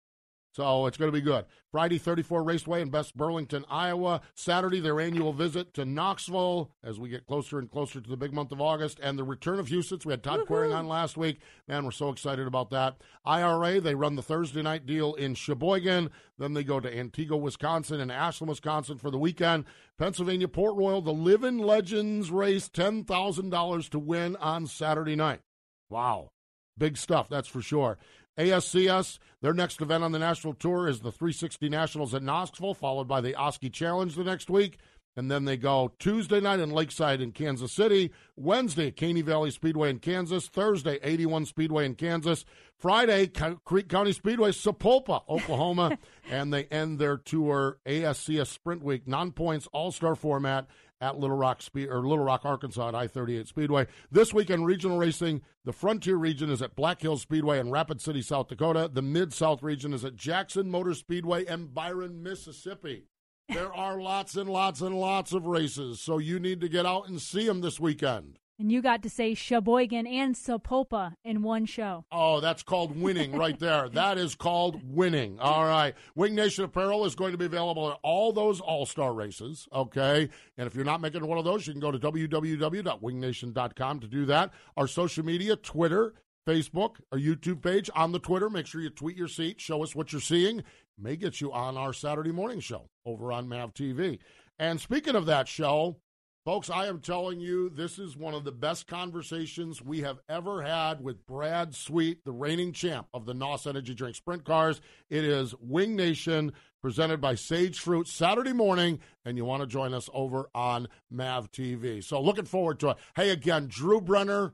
[0.54, 1.46] So it's going to be good.
[1.70, 4.20] Friday, 34 Raceway in West Burlington, Iowa.
[4.34, 8.34] Saturday, their annual visit to Knoxville as we get closer and closer to the big
[8.34, 9.00] month of August.
[9.02, 10.04] And the return of Huset's.
[10.04, 11.40] We had Tod Quiring on last week.
[11.66, 12.96] Man, we're so excited about that.
[13.24, 16.10] IRA, they run the Thursday night deal in Sheboygan.
[16.38, 19.64] Then they go to Antigo, Wisconsin and Ashland, Wisconsin for the weekend.
[19.98, 25.40] Pennsylvania Port Royal, the Living Legends race, $10,000 to win on Saturday night.
[25.88, 26.32] Wow.
[26.76, 27.98] Big stuff, that's for sure.
[28.38, 33.08] ASCS, their next event on the national tour is the 360 Nationals at Knoxville, followed
[33.08, 34.78] by the Oski Challenge the next week.
[35.14, 39.90] And then they go Tuesday night in Lakeside in Kansas City, Wednesday Caney Valley Speedway
[39.90, 42.46] in Kansas, Thursday 81 Speedway in Kansas,
[42.78, 43.30] Friday
[43.64, 45.98] Creek County Speedway, Sapulpa, Oklahoma,
[46.30, 50.66] and they end their tour ASCS Sprint Week, non-points All-Star format
[51.02, 53.86] at Little Rock Speed or Little Rock, Arkansas at I-38 Speedway.
[54.10, 58.22] This weekend, regional racing, the Frontier region is at Black Hills Speedway in Rapid City,
[58.22, 58.88] South Dakota.
[58.90, 63.08] The Mid South region is at Jackson Motor Speedway and Byram, Mississippi.
[63.48, 67.08] There are lots and lots and lots of races, so you need to get out
[67.08, 68.38] and see them this weekend.
[68.58, 72.04] And you got to say Sheboygan and Sapulpa in one show.
[72.12, 73.88] Oh, that's called winning right there.
[73.90, 75.38] that is called winning.
[75.40, 75.94] All right.
[76.14, 79.66] Wing Nation Apparel is going to be available at all those All Star races.
[79.72, 80.28] Okay.
[80.56, 84.26] And if you're not making one of those, you can go to www.wingnation.com to do
[84.26, 84.50] that.
[84.76, 86.14] Our social media, Twitter,
[86.46, 88.50] Facebook, our YouTube page, on the Twitter.
[88.50, 89.60] Make sure you tweet your seat.
[89.60, 90.62] Show us what you're seeing.
[90.98, 94.18] May get you on our Saturday morning show over on MAV TV.
[94.58, 95.96] And speaking of that show,
[96.44, 100.60] Folks, I am telling you, this is one of the best conversations we have ever
[100.60, 104.80] had with Brad Sweet, the reigning champ of the NOS Energy Drink Sprint Cars.
[105.08, 109.94] It is Wing Nation presented by Sage Fruit Saturday morning, and you want to join
[109.94, 112.02] us over on MAV TV.
[112.02, 112.96] So looking forward to it.
[113.14, 114.52] Hey, again, Drew Brenner,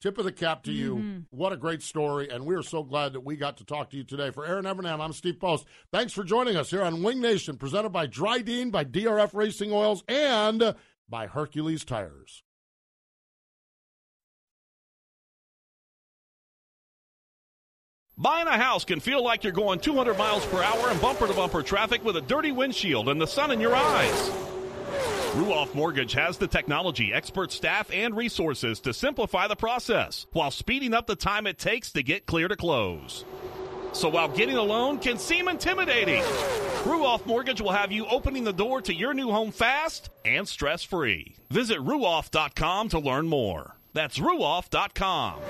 [0.00, 0.96] tip of the cap to you.
[0.96, 1.18] Mm-hmm.
[1.28, 3.98] What a great story, and we are so glad that we got to talk to
[3.98, 4.30] you today.
[4.30, 5.66] For Erin Evernham, I'm Steve Post.
[5.92, 10.02] Thanks for joining us here on Wing Nation, presented by Drydene, by DRF Racing Oils,
[10.08, 10.74] and
[11.08, 12.42] by Hercules Tires.
[18.20, 21.34] Buying a house can feel like you're going 200 miles per hour in bumper to
[21.34, 24.30] bumper traffic with a dirty windshield and the sun in your eyes.
[25.34, 30.94] Ruoff Mortgage has the technology, expert staff, and resources to simplify the process while speeding
[30.94, 33.24] up the time it takes to get clear to close.
[33.92, 36.22] So while getting a loan can seem intimidating,
[36.84, 40.82] Ruoff Mortgage will have you opening the door to your new home fast and stress
[40.82, 41.34] free.
[41.50, 43.76] Visit ruoff.com to learn more.
[43.94, 45.40] That's ruoff.com.